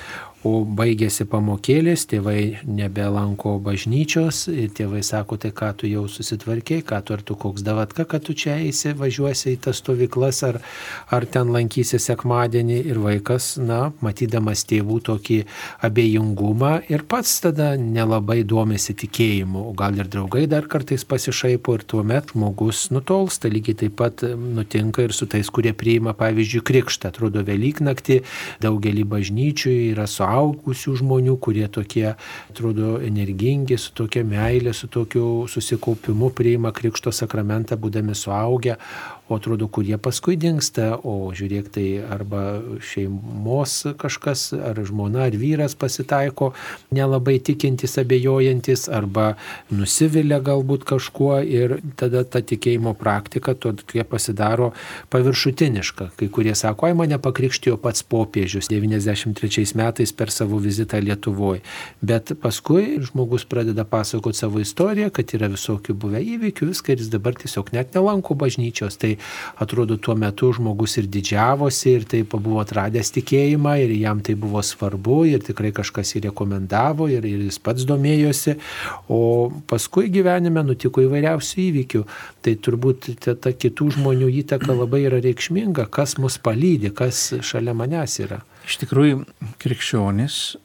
o 0.46 0.62
baigėsi 0.78 1.26
pamokėlės, 1.30 2.06
tėvai 2.12 2.62
nebelanko 2.70 3.56
bažnyčios 3.66 4.44
tėvai 4.78 5.02
sako, 5.06 5.40
tai 5.42 5.52
ką 5.56 5.72
tu 5.80 5.90
jau 5.90 6.06
susitvarkiai, 6.12 6.84
ką 6.86 7.00
tu 7.06 7.16
ar 7.16 7.24
tu 7.26 7.38
koks 7.40 7.64
davatka, 7.66 8.06
kad 8.06 8.26
tu 8.28 8.36
čia 8.38 8.60
eisi, 8.62 8.94
važiuosi 8.98 9.56
į 9.56 9.62
tas 9.66 9.82
stovyklas 9.82 10.44
ar, 10.46 10.60
ar 11.10 11.26
ten 11.26 11.50
lankysi 11.56 12.00
sekmadienį. 12.02 12.78
Ir 12.86 13.00
vaikas, 13.02 13.56
na, 13.58 13.90
matydamas 14.06 14.66
tėvų 14.70 15.00
tokį 15.10 15.40
abejingumą 15.88 16.74
ir 16.94 17.06
pats 17.10 17.40
tada 17.42 17.72
nelabai 17.80 18.44
domisi 18.46 18.94
tikėjimu, 18.98 19.66
o 19.72 19.74
gal 19.78 19.98
ir 19.98 20.12
draugai 20.12 20.46
dar 20.52 20.70
kartais 20.70 21.08
pasišaipo 21.08 21.80
ir 21.80 21.86
tuomet 21.90 22.36
žmogus 22.36 22.90
nutolsta, 22.94 23.50
lygiai 23.50 23.80
taip 23.86 23.98
pat 24.02 24.26
nutinka 24.26 25.08
ir 25.08 25.16
su 25.16 25.26
tais, 25.32 25.50
kurie 25.50 25.74
priima, 25.74 26.14
pavyzdžiui, 26.18 26.66
krikštą, 26.70 27.10
atrodo 27.14 27.42
Velyknaktį, 27.46 28.22
daugelį 28.62 29.06
bažnyčių 29.10 29.76
yra 29.96 30.06
suaugę 30.10 30.35
suaugusių 30.36 30.96
žmonių, 31.00 31.38
kurie 31.40 31.66
tokie, 31.72 32.16
atrodo, 32.50 33.00
energingi, 33.04 33.78
su 33.80 33.94
tokia 33.96 34.24
meilė, 34.28 34.74
su 34.74 34.88
tokiu 34.92 35.48
susikaupimu 35.52 36.32
priima 36.36 36.74
Krikšto 36.76 37.14
sakramentą, 37.16 37.78
būdami 37.80 38.16
suaugę, 38.16 38.78
o 39.28 39.40
atrodo, 39.40 39.68
kurie 39.68 39.98
paskui 39.98 40.36
dinksta, 40.38 41.00
o 41.02 41.32
žiūrėk, 41.34 41.70
tai 41.74 41.86
arba 42.14 42.62
šeimos 42.86 43.96
kažkas, 43.98 44.52
ar 44.54 44.78
žmona, 44.86 45.26
ar 45.26 45.38
vyras 45.40 45.74
pasitaiko, 45.80 46.52
nelabai 46.94 47.40
tikintis, 47.42 47.98
abejojantis, 48.02 48.86
arba 48.94 49.34
nusivilia 49.74 50.40
galbūt 50.46 50.86
kažkuo 50.86 51.40
ir 51.42 51.80
tada 51.98 52.22
ta 52.24 52.44
tikėjimo 52.46 52.94
praktika 53.00 53.56
tokia 53.58 54.06
pasidaro 54.06 54.72
paviršutiniška. 55.14 56.12
Kai 56.20 56.30
kurie 56.30 56.54
sako, 56.58 56.92
ai 56.92 56.98
mane 56.98 57.18
pakrikštijo 57.22 57.80
pats 57.82 58.06
popiežius 58.06 58.70
93 58.70 59.74
metais 59.80 60.14
per 60.14 60.25
savo 60.34 60.60
vizitą 60.62 61.00
Lietuvoje. 61.04 61.62
Bet 62.02 62.34
paskui 62.42 63.00
žmogus 63.06 63.46
pradeda 63.46 63.86
pasakoti 63.86 64.38
savo 64.38 64.62
istoriją, 64.64 65.10
kad 65.14 65.34
yra 65.38 65.50
visokių 65.52 65.96
buvę 66.00 66.22
įvykių, 66.22 66.70
viską 66.72 66.94
ir 66.94 67.04
jis 67.04 67.12
dabar 67.14 67.38
tiesiog 67.40 67.72
net 67.76 67.96
nelanko 67.96 68.36
bažnyčios. 68.38 68.98
Tai 69.02 69.16
atrodo 69.62 69.98
tuo 69.98 70.16
metu 70.20 70.52
žmogus 70.56 70.98
ir 71.02 71.10
didžiavosi 71.12 71.96
ir 71.96 72.08
taip 72.10 72.36
buvo 72.36 72.62
atradęs 72.64 73.14
tikėjimą 73.16 73.76
ir 73.84 73.96
jam 74.00 74.22
tai 74.26 74.36
buvo 74.40 74.64
svarbu 74.64 75.22
ir 75.32 75.44
tikrai 75.46 75.74
kažkas 75.76 76.16
jį 76.16 76.26
rekomendavo 76.30 77.10
ir, 77.12 77.26
ir 77.26 77.46
jis 77.48 77.60
pats 77.60 77.86
domėjosi, 77.88 78.58
o 79.10 79.52
paskui 79.70 80.10
gyvenime 80.14 80.64
nutiko 80.66 81.04
įvairiausių 81.06 81.62
įvykių. 81.70 82.04
Tai 82.46 82.58
turbūt 82.68 83.12
ta, 83.24 83.36
ta 83.36 83.54
kitų 83.54 83.96
žmonių 83.98 84.30
įtaka 84.42 84.76
labai 84.76 85.06
yra 85.08 85.22
reikšminga, 85.24 85.88
kas 85.94 86.18
mus 86.22 86.38
palydė, 86.42 86.94
kas 86.96 87.32
šalia 87.46 87.76
manęs 87.78 88.20
yra. 88.26 88.44
Iš 88.66 88.80
tikrųjų, 88.82 89.24
krikščionis 89.62 90.56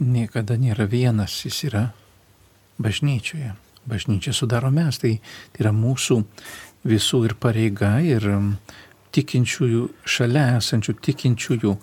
niekada 0.00 0.56
nėra 0.60 0.86
vienas, 0.88 1.34
jis 1.44 1.66
yra 1.68 1.82
bažnyčioje. 2.80 3.54
Bažnyčia 3.86 4.32
sudaro 4.34 4.70
mes, 4.74 4.98
tai, 4.98 5.18
tai 5.52 5.66
yra 5.66 5.72
mūsų 5.76 6.22
visų 6.88 7.22
ir 7.28 7.36
pareiga, 7.40 7.96
ir 8.02 8.24
um, 8.32 8.48
tikinčiųjų, 9.14 9.82
šalia 10.08 10.46
esančių 10.56 10.96
tikinčiųjų, 11.06 11.74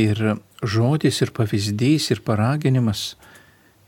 ir 0.00 0.22
žodis, 0.62 1.20
ir 1.22 1.32
pavyzdys, 1.36 2.10
ir 2.14 2.24
paraginimas, 2.26 3.14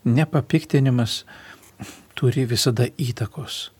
nepapiktinimas 0.04 1.22
turi 2.18 2.46
visada 2.48 2.88
įtakos. 3.00 3.70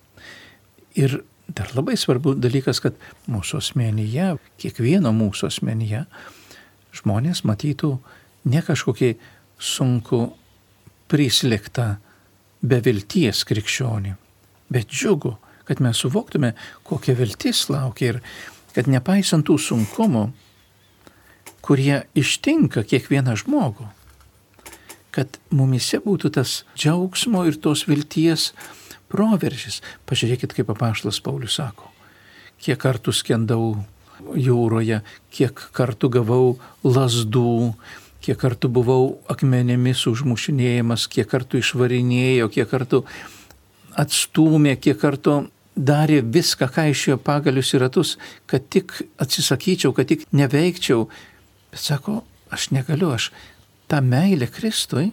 Ir 0.99 1.23
dar 1.49 1.73
labai 1.77 1.97
svarbu 2.01 2.35
dalykas, 2.41 2.81
kad 2.85 2.97
mūsų 3.31 3.61
asmenyje, 3.63 4.37
kiekvieno 4.61 5.13
mūsų 5.17 5.49
asmenyje, 5.53 6.07
žmonės 6.93 7.45
matytų 7.49 7.97
ne 8.53 8.63
kažkokį 8.65 9.15
sunku 9.63 10.25
prislėgtą 11.13 11.97
bevilties 12.63 13.43
krikščionį, 13.49 14.15
bet 14.73 14.91
džiugu, 14.91 15.37
kad 15.69 15.83
mes 15.83 15.99
suvoktume, 16.03 16.55
kokia 16.87 17.15
viltis 17.19 17.67
laukia 17.71 18.15
ir 18.15 18.21
kad 18.75 18.89
nepaisant 18.91 19.47
tų 19.47 19.59
sunkumų, 19.61 20.29
kurie 21.63 22.03
ištinka 22.19 22.83
kiekvieną 22.89 23.37
žmogų, 23.45 23.87
kad 25.15 25.39
mumise 25.55 26.01
būtų 26.03 26.33
tas 26.39 26.63
džiaugsmo 26.75 27.45
ir 27.47 27.59
tos 27.63 27.85
vilties 27.87 28.51
proveržis. 29.13 29.83
Pažiūrėkit, 30.09 30.57
kaip 30.57 30.73
apaštas 30.73 31.21
Paulius 31.23 31.59
sako, 31.61 31.91
kiek 32.63 32.81
kartų 32.81 33.15
skendau 33.15 33.67
jūroje, 34.39 35.01
kiek 35.33 35.65
kartų 35.77 36.11
gavau 36.19 36.47
lasdų, 36.85 37.73
kiek 38.23 38.39
kartų 38.39 38.71
buvau 38.73 39.05
akmenėmis 39.33 40.05
užmušinėjimas, 40.11 41.09
kiek 41.11 41.29
kartų 41.31 41.63
išvarinėjo, 41.63 42.51
kiek 42.55 42.71
kartų 42.71 43.03
atstūmė, 43.99 44.77
kiek 44.81 44.99
kartų 45.01 45.39
darė 45.77 46.21
viską, 46.23 46.69
ką 46.69 46.89
išėjo 46.93 47.19
pagalius 47.25 47.73
į 47.75 47.83
ratus, 47.87 48.17
kad 48.47 48.69
tik 48.73 48.95
atsisakyčiau, 49.23 49.95
kad 49.97 50.11
tik 50.11 50.27
neveikčiau. 50.33 51.09
Bet 51.73 51.81
sako, 51.81 52.21
aš 52.53 52.71
negaliu, 52.77 53.13
aš 53.17 53.31
tą 53.89 54.03
meilę 54.05 54.49
Kristui 54.53 55.11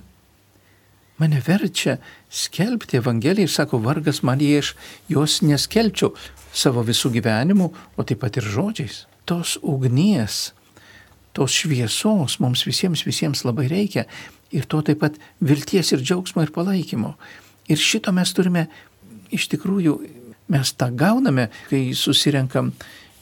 mane 1.20 1.42
verčia 1.46 1.98
skelbti 2.30 2.98
Evangeliją 3.00 3.48
ir 3.48 3.54
sako, 3.54 3.80
vargas 3.84 4.24
man 4.24 4.42
jei 4.44 4.60
aš 4.62 4.74
jos 5.12 5.42
neskelbčiau 5.46 6.14
savo 6.56 6.84
visų 6.84 7.12
gyvenimų, 7.20 7.70
o 7.98 8.04
taip 8.04 8.24
pat 8.24 8.40
ir 8.40 8.48
žodžiais. 8.48 9.06
tos 9.30 9.60
ugnies, 9.62 10.54
tos 11.38 11.54
šviesos 11.54 12.40
mums 12.42 12.66
visiems, 12.66 13.06
visiems 13.06 13.44
labai 13.46 13.68
reikia 13.70 14.08
ir 14.50 14.66
to 14.66 14.82
taip 14.82 15.04
pat 15.04 15.20
vilties 15.46 15.94
ir 15.94 16.02
džiaugsmo 16.02 16.42
ir 16.42 16.54
palaikymo. 16.56 17.14
Ir 17.70 17.78
šito 17.78 18.10
mes 18.16 18.34
turime, 18.34 18.66
iš 19.30 19.46
tikrųjų, 19.52 19.94
mes 20.50 20.74
tą 20.74 20.90
gauname, 20.98 21.52
kai 21.70 21.92
susirenkam 21.94 22.72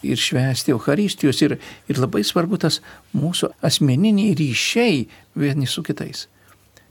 ir 0.07 0.15
švęsti 0.15 0.71
Euharistijos 0.71 1.41
ir, 1.43 1.57
ir 1.91 1.99
labai 1.99 2.23
svarbu 2.23 2.61
tas 2.63 2.79
mūsų 3.17 3.51
asmeniniai 3.67 4.37
ryšiai 4.39 5.03
vieni 5.35 5.67
su 5.67 5.83
kitais. 5.83 6.29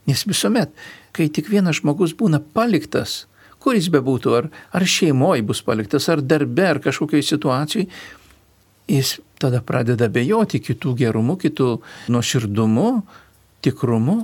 Nes 0.06 0.22
visuomet, 0.26 0.70
kai 1.16 1.28
tik 1.32 1.50
vienas 1.50 1.80
žmogus 1.80 2.14
būna 2.18 2.40
paliktas, 2.54 3.24
kuris 3.62 3.88
bebūtų, 3.90 4.34
ar, 4.38 4.48
ar 4.70 4.86
šeimoje 4.86 5.42
bus 5.46 5.62
paliktas, 5.66 6.06
ar 6.12 6.22
darbe, 6.22 6.68
ar 6.68 6.80
kažkokioje 6.82 7.26
situacijoje, 7.32 7.88
jis 8.86 9.16
tada 9.42 9.60
pradeda 9.66 10.08
bejoti 10.12 10.60
kitų 10.62 10.94
gerumu, 11.00 11.34
kitų 11.40 11.72
nuoširdumu, 12.12 12.90
tikrumu. 13.66 14.20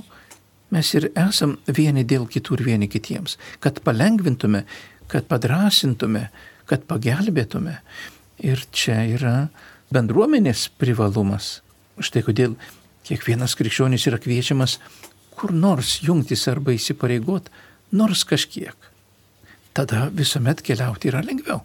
Mes 0.73 0.89
ir 0.97 1.09
esam 1.19 1.57
vieni 1.67 2.05
dėl 2.07 2.25
kitų 2.31 2.57
ir 2.57 2.65
vieni 2.71 2.87
kitiems, 2.89 3.35
kad 3.61 3.83
palengvintume, 3.85 4.63
kad 5.11 5.27
padrasintume, 5.29 6.29
kad 6.69 6.87
pagelbėtume. 6.89 7.75
Ir 8.43 8.63
čia 8.73 9.03
yra 9.05 9.35
bendruomenės 9.93 10.69
privalumas. 10.79 11.59
Štai 12.01 12.23
kodėl 12.25 12.55
kiekvienas 13.05 13.53
krikščionis 13.59 14.07
yra 14.09 14.17
kviečiamas 14.23 14.79
kur 15.35 15.53
nors 15.53 15.99
jungtis 16.05 16.47
arba 16.51 16.75
įsipareigot, 16.75 17.49
nors 17.91 18.23
kažkiek. 18.25 18.89
Tada 19.73 20.07
visuomet 20.13 20.61
keliauti 20.65 21.09
yra 21.09 21.23
lengviau 21.25 21.63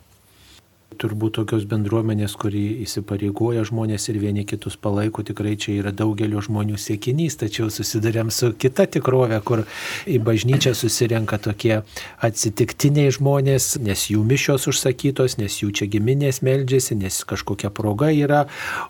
turbūt 0.96 1.36
tokios 1.36 1.64
bendruomenės, 1.68 2.34
kuri 2.40 2.62
įsipareigoja 2.84 3.62
žmonės 3.68 4.08
ir 4.10 4.18
vieni 4.22 4.44
kitus 4.48 4.78
palaiko, 4.80 5.22
tikrai 5.26 5.54
čia 5.60 5.76
yra 5.82 5.92
daugelio 5.94 6.40
žmonių 6.42 6.78
siekinys, 6.80 7.36
tačiau 7.38 7.68
susidurėm 7.72 8.32
su 8.34 8.50
kita 8.56 8.88
tikrovė, 8.96 9.38
kur 9.44 9.64
į 10.08 10.18
bažnyčią 10.24 10.72
susirenka 10.78 11.38
tokie 11.44 11.82
atsitiktiniai 12.24 13.12
žmonės, 13.14 13.76
nes 13.84 14.06
jų 14.10 14.24
mišios 14.26 14.66
užsakytos, 14.72 15.36
nes 15.38 15.60
jų 15.60 15.70
čia 15.76 15.90
giminės 15.92 16.40
meldžiasi, 16.46 16.96
nes 16.98 17.20
kažkokia 17.28 17.70
proga 17.74 18.10
yra, 18.14 18.46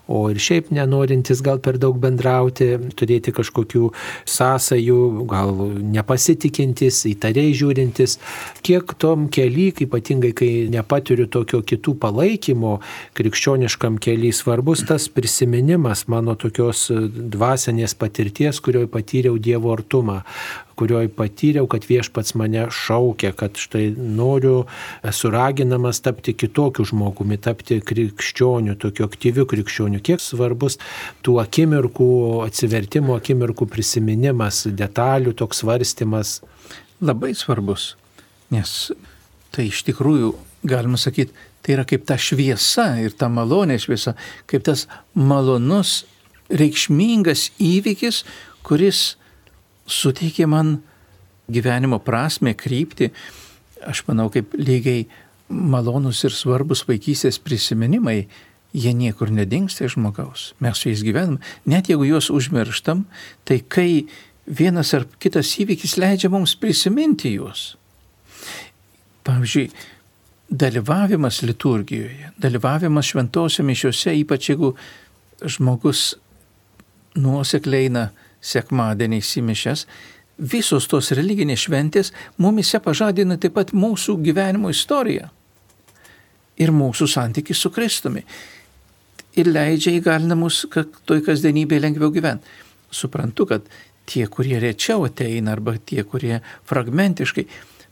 o 0.07 0.25
ir 0.31 0.41
šiaip 0.41 0.71
nenorintis 0.75 1.43
gal 1.45 1.61
per 1.61 1.77
daug 1.81 1.99
bendrauti, 2.01 2.71
turėti 2.97 3.35
kažkokių 3.35 3.91
sąsajų, 4.29 4.99
gal 5.29 5.53
nepasitikintis, 5.99 7.03
įtariai 7.11 7.53
žiūrintis, 7.59 8.17
kiek 8.65 8.95
tom 8.97 9.29
keli, 9.33 9.69
ypatingai 9.85 10.33
kai 10.37 10.51
nepatiriu 10.71 11.27
tokio 11.29 11.61
kitų 11.61 11.88
palaikymo 11.99 12.77
krikščioniškam 13.17 13.99
keliui 14.03 14.33
svarbus 14.35 14.85
tas 14.87 15.09
prisiminimas 15.13 16.07
mano 16.11 16.35
tokios 16.39 16.87
e, 16.93 16.99
dvasinės 17.35 17.95
patirties, 17.99 18.61
kurioje 18.63 18.91
patyriau 18.91 19.39
Dievo 19.39 19.73
artumą 19.73 20.21
kurioje 20.79 21.09
patyriau, 21.11 21.67
kad 21.67 21.83
viešpats 21.87 22.35
mane 22.39 22.67
šaukia, 22.71 23.33
kad 23.35 23.59
štai 23.59 23.89
noriu, 23.97 24.63
esu 25.05 25.31
raginamas 25.33 25.99
tapti 26.05 26.33
kitokiu 26.39 26.85
žmogumi, 26.87 27.39
tapti 27.41 27.81
krikščioniu, 27.83 28.77
tokiu 28.79 29.07
aktyviu 29.09 29.47
krikščioniu. 29.49 29.99
Kiek 30.05 30.23
svarbus 30.23 30.79
tų 31.25 31.39
akimirkų, 31.43 32.09
atsivertimo 32.47 33.17
akimirkų 33.19 33.67
prisiminimas, 33.73 34.63
detalių 34.81 35.35
toks 35.41 35.65
svarstymas. 35.65 36.39
Labai 37.03 37.33
svarbus, 37.37 37.93
nes 38.51 38.91
tai 39.55 39.69
iš 39.69 39.83
tikrųjų, 39.87 40.33
galima 40.67 40.99
sakyti, 40.99 41.35
Tai 41.63 41.75
yra 41.75 41.85
kaip 41.87 42.05
ta 42.07 42.17
šviesa 42.19 42.91
ir 43.03 43.15
ta 43.19 43.29
malonė 43.31 43.79
šviesa, 43.81 44.15
kaip 44.49 44.65
tas 44.67 44.85
malonus, 45.13 46.03
reikšmingas 46.49 47.49
įvykis, 47.61 48.23
kuris 48.65 49.15
suteikė 49.89 50.47
man 50.49 50.79
gyvenimo 51.49 51.99
prasme, 52.03 52.53
krypti. 52.57 53.11
Aš 53.85 54.03
manau, 54.07 54.29
kaip 54.33 54.53
lygiai 54.57 55.07
malonus 55.49 56.23
ir 56.27 56.35
svarbus 56.35 56.85
vaikystės 56.87 57.39
prisiminimai, 57.41 58.23
jie 58.73 58.93
niekur 58.93 59.31
nedingsta 59.33 59.87
iš 59.87 59.97
žmogaus. 59.97 60.53
Mes 60.61 60.77
su 60.77 60.91
jais 60.91 61.03
gyvenam. 61.05 61.39
Net 61.65 61.89
jeigu 61.89 62.05
juos 62.05 62.29
užmirštam, 62.33 63.05
tai 63.49 63.61
kai 63.65 64.05
vienas 64.45 64.93
ar 64.97 65.07
kitas 65.21 65.51
įvykis 65.61 65.97
leidžia 66.01 66.29
mums 66.33 66.55
prisiminti 66.59 67.33
juos. 67.33 67.73
Pavyzdžiui, 69.25 69.69
dalyvavimas 70.49 71.41
liturgijoje, 71.41 72.31
dalyvavimas 72.37 73.11
šventose 73.11 73.63
mišiuose, 73.63 74.13
ypač 74.23 74.49
jeigu 74.49 74.73
žmogus 75.45 76.15
nuosekliai 77.19 77.89
eina 77.89 78.09
sekmadienį 78.41 79.19
įsimišęs, 79.21 79.85
visos 80.39 80.87
tos 80.87 81.11
religinės 81.15 81.65
šventės 81.67 82.13
mumise 82.39 82.79
pažadina 82.81 83.37
taip 83.37 83.57
pat 83.57 83.73
mūsų 83.75 84.17
gyvenimo 84.23 84.71
istoriją 84.71 85.29
ir 86.59 86.71
mūsų 86.75 87.07
santykių 87.07 87.55
su 87.55 87.71
Kristumi. 87.75 88.23
Ir 89.39 89.51
leidžia 89.51 89.93
įgalina 89.95 90.35
mus, 90.35 90.65
kad 90.71 90.89
toj 91.07 91.21
kasdienybėje 91.27 91.83
lengviau 91.85 92.11
gyventi. 92.11 92.47
Suprantu, 92.91 93.45
kad 93.51 93.67
tie, 94.09 94.25
kurie 94.27 94.57
rečiau 94.59 95.05
ateina 95.05 95.53
arba 95.53 95.75
tie, 95.77 96.01
kurie 96.03 96.39
fragmentiškai, 96.67 97.45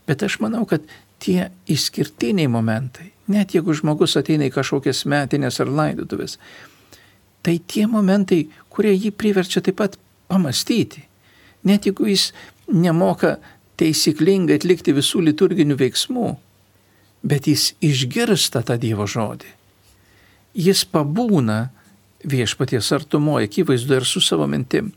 bet 0.08 0.24
aš 0.26 0.40
manau, 0.42 0.64
kad 0.68 0.82
tie 1.18 1.50
išskirtiniai 1.70 2.48
momentai, 2.50 3.10
net 3.28 3.54
jeigu 3.56 3.74
žmogus 3.76 4.16
ateina 4.20 4.48
į 4.48 4.54
kažkokias 4.54 5.04
metinės 5.10 5.60
ar 5.62 5.70
laidotuvės, 5.70 6.38
tai 7.42 7.58
tie 7.66 7.86
momentai, 7.90 8.46
kurie 8.72 8.94
jį 8.94 9.12
priverčia 9.16 9.62
taip 9.64 9.78
pat 9.80 9.98
pamastyti. 10.28 11.04
Net 11.66 11.88
jeigu 11.88 12.06
jis 12.08 12.30
nemoka 12.68 13.36
teisyklingai 13.78 14.58
atlikti 14.58 14.94
visų 14.94 15.22
liturginių 15.28 15.78
veiksmų, 15.78 16.28
bet 17.22 17.48
jis 17.50 17.72
išgirsta 17.84 18.62
tą 18.66 18.78
Dievo 18.80 19.06
žodį. 19.10 19.50
Jis 20.58 20.84
pabūna 20.90 21.68
viešpaties 22.26 22.90
artumoje, 22.94 23.48
akivaizdu 23.48 23.98
ir 23.98 24.06
su 24.06 24.22
savo 24.24 24.46
mintim. 24.50 24.92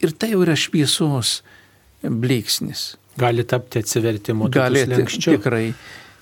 Ir 0.00 0.14
tai 0.14 0.32
jau 0.32 0.42
yra 0.44 0.56
šviesos 0.56 1.40
bliksnis. 2.02 2.94
Gali 3.18 3.44
tapti 3.48 3.82
atsivertimo. 3.82 4.48
Gali 4.52 4.84
tikrai. 5.18 5.72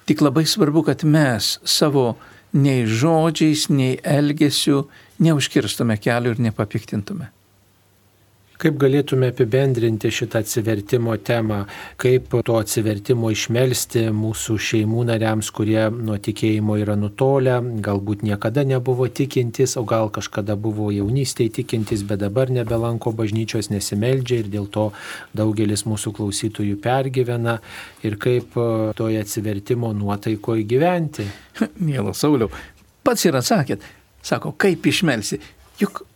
Tik 0.06 0.22
labai 0.22 0.46
svarbu, 0.46 0.84
kad 0.86 1.02
mes 1.04 1.56
savo 1.66 2.14
nei 2.56 2.86
žodžiais, 2.86 3.66
nei 3.74 3.96
elgesiu 4.06 4.86
neužkirstume 5.22 5.98
kelių 6.00 6.36
ir 6.36 6.44
nepapiktintume. 6.48 7.30
Kaip 8.56 8.78
galėtume 8.80 9.28
apibendrinti 9.32 10.08
šitą 10.12 10.40
atsivertimo 10.40 11.12
temą, 11.20 11.58
kaip 12.00 12.32
to 12.46 12.56
atsivertimo 12.56 13.28
išmelsti 13.34 14.06
mūsų 14.16 14.56
šeimų 14.68 15.04
nariams, 15.10 15.50
kurie 15.52 15.82
nuo 15.92 16.16
tikėjimo 16.22 16.78
yra 16.80 16.96
nutolę, 16.96 17.58
galbūt 17.84 18.24
niekada 18.24 18.64
nebuvo 18.64 19.10
tikintis, 19.12 19.76
o 19.76 19.84
gal 19.88 20.08
kažkada 20.14 20.56
buvo 20.56 20.88
jaunystėje 20.94 21.58
tikintis, 21.60 22.06
bet 22.08 22.24
dabar 22.24 22.52
nebelanko 22.52 23.12
bažnyčios, 23.16 23.68
nesimeldžia 23.74 24.40
ir 24.40 24.50
dėl 24.56 24.70
to 24.72 24.88
daugelis 25.36 25.84
mūsų 25.84 26.16
klausytojų 26.16 26.80
pergyvena? 26.80 27.58
Ir 28.08 28.16
kaip 28.22 28.56
e, 28.56 28.68
toje 28.96 29.20
atsivertimo 29.20 29.92
nuotaikoje 29.96 30.64
gyventi. 30.64 31.28
Mielas 31.90 32.24
Sauliau, 32.24 32.48
pats 33.04 33.28
ir 33.28 33.36
atsakėt, 33.36 33.84
sako, 34.24 34.56
kaip 34.56 34.88
išmelsi, 34.88 35.42
juk 35.82 36.06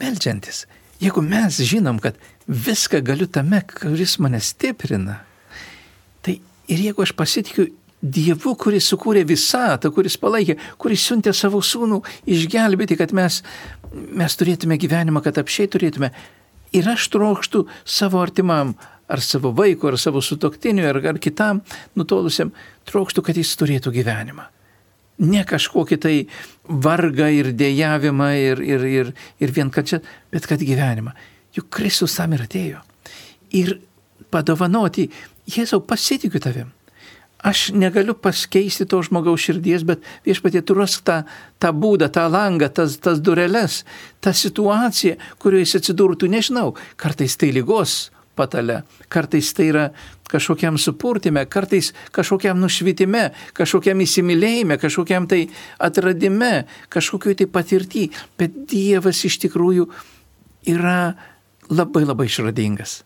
melžiantis 0.00 0.64
Jeigu 1.02 1.22
mes 1.26 1.58
žinom, 1.66 1.98
kad 1.98 2.18
viską 2.46 3.00
galiu 3.02 3.26
tame, 3.26 3.62
kuris 3.66 4.18
mane 4.22 4.38
stiprina, 4.40 5.18
tai 6.22 6.36
ir 6.70 6.84
jeigu 6.88 7.02
aš 7.02 7.14
pasitikiu 7.18 7.70
Dievu, 8.02 8.56
kuris 8.58 8.88
sukūrė 8.90 9.20
visatą, 9.22 9.92
kuris 9.94 10.16
palaikė, 10.18 10.56
kuris 10.82 11.04
siuntė 11.06 11.30
savo 11.38 11.60
sūnų 11.62 12.00
išgelbėti, 12.34 12.96
kad 12.98 13.14
mes, 13.14 13.44
mes 13.92 14.34
turėtume 14.38 14.74
gyvenimą, 14.82 15.22
kad 15.22 15.38
apšiai 15.38 15.70
turėtume. 15.70 16.10
Ir 16.74 16.88
aš 16.90 17.06
trokštų 17.14 17.62
savo 17.86 18.18
artimam, 18.18 18.74
ar 19.06 19.22
savo 19.22 19.52
vaikui, 19.54 19.92
ar 19.92 20.00
savo 20.02 20.18
sutoktiniui, 20.18 20.88
ar, 20.90 20.98
ar 21.12 21.22
kitam 21.22 21.62
nutolusiam, 21.94 22.50
trokštų, 22.90 23.22
kad 23.22 23.38
jis 23.38 23.54
turėtų 23.60 23.94
gyvenimą 23.94 24.48
ne 25.18 25.44
kažkokį 25.48 25.98
tai 26.00 26.16
vargą 26.64 27.28
ir 27.32 27.52
dėjavimą 27.56 28.30
ir, 28.38 28.62
ir, 28.64 28.86
ir, 28.86 29.12
ir 29.42 29.54
vien 29.54 29.70
kad 29.70 29.88
čia, 29.88 30.00
bet 30.32 30.46
kad 30.48 30.62
gyvenimą. 30.62 31.12
Juk 31.56 31.68
Kristus 31.74 32.16
tam 32.16 32.32
ir 32.32 32.46
atėjo. 32.46 32.80
Ir 33.52 33.76
padovanoti, 34.32 35.10
Jėzau, 35.50 35.82
pasitikiu 35.82 36.40
tavim. 36.40 36.70
Aš 37.42 37.72
negaliu 37.74 38.14
paskeisti 38.14 38.86
to 38.86 39.00
žmogaus 39.02 39.42
širdies, 39.42 39.82
bet 39.82 40.04
viešpatie 40.22 40.60
tu 40.62 40.76
rask 40.78 41.02
tą, 41.02 41.24
tą 41.58 41.72
būdą, 41.74 42.06
tą 42.14 42.28
langą, 42.30 42.68
tas, 42.70 42.94
tas 43.02 43.18
dureles, 43.18 43.80
tą 44.22 44.30
situaciją, 44.30 45.16
kurioje 45.42 45.66
jis 45.66 45.80
atsidurtų, 45.80 46.30
nežinau, 46.30 46.68
kartais 46.94 47.34
tai 47.36 47.50
lygos 47.50 48.12
patale, 48.38 48.82
kartais 49.12 49.52
tai 49.56 49.68
yra 49.70 49.86
kažkokiam 50.32 50.78
supurtime, 50.80 51.44
kartais 51.46 51.92
kažkokiam 52.14 52.60
nušvitime, 52.60 53.30
kažkokiam 53.56 54.00
įsimylėjime, 54.00 54.78
kažkokiam 54.80 55.28
tai 55.28 55.44
atradime, 55.82 56.64
kažkokiu 56.92 57.36
tai 57.36 57.48
patirtį. 57.52 58.08
Bet 58.40 58.64
Dievas 58.70 59.24
iš 59.28 59.38
tikrųjų 59.44 59.88
yra 60.72 61.14
labai 61.72 62.06
labai 62.06 62.28
išradingas. 62.30 63.02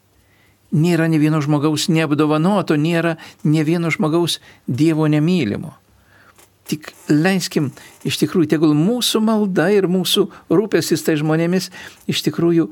Nėra 0.77 1.07
ne 1.11 1.19
vieno 1.23 1.41
žmogaus 1.43 1.87
neapdovanoto, 1.89 2.77
nėra 2.79 3.17
ne 3.47 3.65
vieno 3.67 3.91
žmogaus 3.95 4.41
Dievo 4.67 5.07
nemylimo. 5.11 5.77
Tik 6.67 6.91
leiskim, 7.07 7.71
iš 8.03 8.19
tikrųjų, 8.19 8.51
tegul 8.51 8.73
mūsų 8.75 9.21
malda 9.23 9.69
ir 9.71 9.87
mūsų 9.87 10.25
rūpestis 10.51 11.05
tai 11.07 11.15
žmonėmis 11.21 11.71
iš 12.11 12.25
tikrųjų 12.27 12.67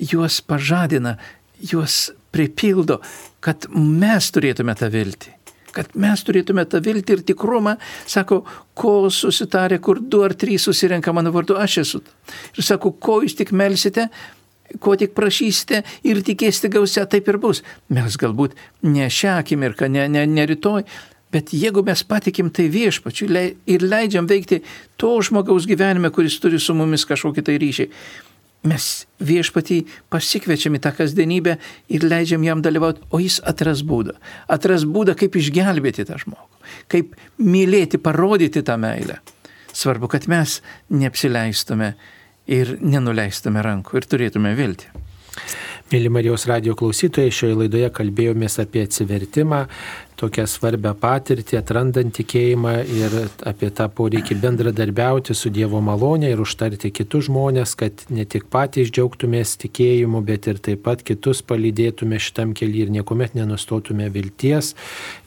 juos 0.00 0.40
pažadina, 0.40 1.18
juos 1.60 2.12
pripildo, 2.34 3.00
kad 3.44 3.68
mes 3.74 4.30
turėtume 4.34 4.74
tą 4.78 4.90
viltį. 4.92 5.32
Kad 5.74 5.96
mes 5.98 6.22
turėtume 6.22 6.62
tą 6.70 6.78
viltį 6.82 7.16
ir 7.16 7.24
tikrumą, 7.26 7.74
sako, 8.06 8.44
ko 8.78 9.10
susitarė, 9.10 9.80
kur 9.82 9.98
du 9.98 10.22
ar 10.22 10.36
trys 10.38 10.68
susirenka 10.68 11.12
mano 11.14 11.32
vardu, 11.34 11.58
aš 11.58 11.80
esu. 11.82 12.02
Ir 12.54 12.66
sako, 12.66 12.94
ko 12.94 13.20
jūs 13.24 13.34
tik 13.40 13.50
melsite, 13.50 14.06
ko 14.80 14.94
tik 14.98 15.16
prašysite 15.16 15.82
ir 16.06 16.22
tikėsite 16.26 16.70
gausia, 16.72 17.08
taip 17.10 17.26
ir 17.30 17.40
bus. 17.42 17.64
Mes 17.90 18.18
galbūt 18.20 18.54
ne 18.86 19.10
šią 19.10 19.40
akimirką, 19.42 19.90
ne, 19.90 20.06
ne, 20.10 20.24
ne 20.30 20.46
rytoj, 20.50 20.86
Bet 21.34 21.50
jeigu 21.50 21.82
mes 21.82 21.98
patikim 22.06 22.46
tai 22.54 22.68
viešpačiu 22.70 23.26
ir 23.66 23.82
leidžiam 23.82 24.28
veikti 24.30 24.60
to 25.00 25.16
žmogaus 25.26 25.66
gyvenime, 25.66 26.12
kuris 26.14 26.36
turi 26.38 26.60
su 26.62 26.76
mumis 26.78 27.02
kažkokį 27.08 27.42
tai 27.42 27.56
ryšį, 27.58 27.86
mes 28.68 28.88
viešpatį 29.24 29.78
pasikviečiam 30.12 30.76
į 30.76 30.82
tą 30.84 30.94
kasdienybę 30.96 31.56
ir 31.92 32.06
leidžiam 32.08 32.44
jam 32.46 32.62
dalyvauti, 32.64 33.04
o 33.12 33.20
jis 33.22 33.40
atras 33.44 33.84
būdą. 33.86 34.16
Atras 34.48 34.86
būdą, 34.88 35.16
kaip 35.20 35.36
išgelbėti 35.40 36.06
tą 36.08 36.18
žmogų, 36.24 36.64
kaip 36.92 37.14
mylėti, 37.38 38.00
parodyti 38.00 38.64
tą 38.64 38.78
meilę. 38.80 39.20
Svarbu, 39.74 40.08
kad 40.12 40.28
mes 40.30 40.60
neapsileistume 40.94 41.94
ir 42.46 42.76
nenuleistume 42.80 43.62
rankų 43.64 43.98
ir 43.98 44.08
turėtume 44.08 44.54
viltį. 44.58 45.03
Mėly 45.92 46.08
Marijos 46.08 46.46
radio 46.48 46.72
klausytojai, 46.78 47.30
šioje 47.34 47.58
laidoje 47.60 47.90
kalbėjomės 47.92 48.56
apie 48.62 48.86
atsivertimą, 48.86 49.66
tokią 50.18 50.46
svarbę 50.48 50.92
patirtį, 50.98 51.58
atrandant 51.58 52.14
tikėjimą 52.16 52.72
ir 52.88 53.14
apie 53.46 53.70
tą 53.74 53.88
poreikį 53.92 54.36
bendradarbiauti 54.42 55.34
su 55.36 55.50
Dievo 55.54 55.80
malonė 55.84 56.30
ir 56.32 56.42
užtarti 56.44 56.92
kitus 56.94 57.26
žmonės, 57.28 57.74
kad 57.78 58.06
ne 58.14 58.24
tik 58.24 58.46
patys 58.52 58.92
džiaugtumės 58.94 59.56
tikėjimu, 59.64 60.22
bet 60.26 60.48
ir 60.50 60.60
taip 60.62 60.84
pat 60.86 61.02
kitus 61.06 61.42
palydėtume 61.46 62.20
šitam 62.22 62.54
keliui 62.56 62.86
ir 62.86 62.94
niekuomet 62.94 63.34
nenustotume 63.38 64.08
vilties 64.14 64.72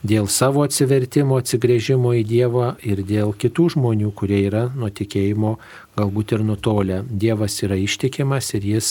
dėl 0.02 0.28
savo 0.32 0.64
atsivertimo, 0.66 1.38
atsigrėžimo 1.38 2.16
į 2.18 2.24
Dievą 2.28 2.72
ir 2.82 3.04
dėl 3.06 3.34
kitų 3.36 3.74
žmonių, 3.76 4.12
kurie 4.16 4.42
yra 4.48 4.68
nuo 4.74 4.90
tikėjimo 4.90 5.58
galbūt 5.98 6.36
ir 6.36 6.44
nutolę. 6.46 7.02
Dievas 7.10 7.58
yra 7.66 7.78
ištikimas 7.78 8.52
ir 8.58 8.66
jis 8.72 8.90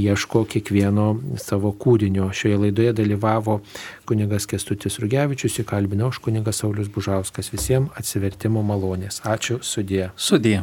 ieško 0.00 0.44
kiekvieno 0.52 1.08
savo 1.40 1.74
kūrinio. 1.76 2.30
Šioje 2.32 2.60
laidoje 2.66 2.96
dalyvavo 3.02 3.60
kunigas 4.08 4.48
Kestutis 4.50 5.00
Rugevičius, 5.02 5.60
įkalbinau 5.64 6.12
aš 6.12 6.22
kunigas 6.24 6.62
Saulis 6.64 6.92
Bužauskas. 6.92 7.52
Visiems 7.52 7.92
atsivertimo 7.98 8.64
malonės. 8.66 9.22
Ačiū, 9.28 9.60
sudė. 9.62 10.10
Sudė. 10.16 10.62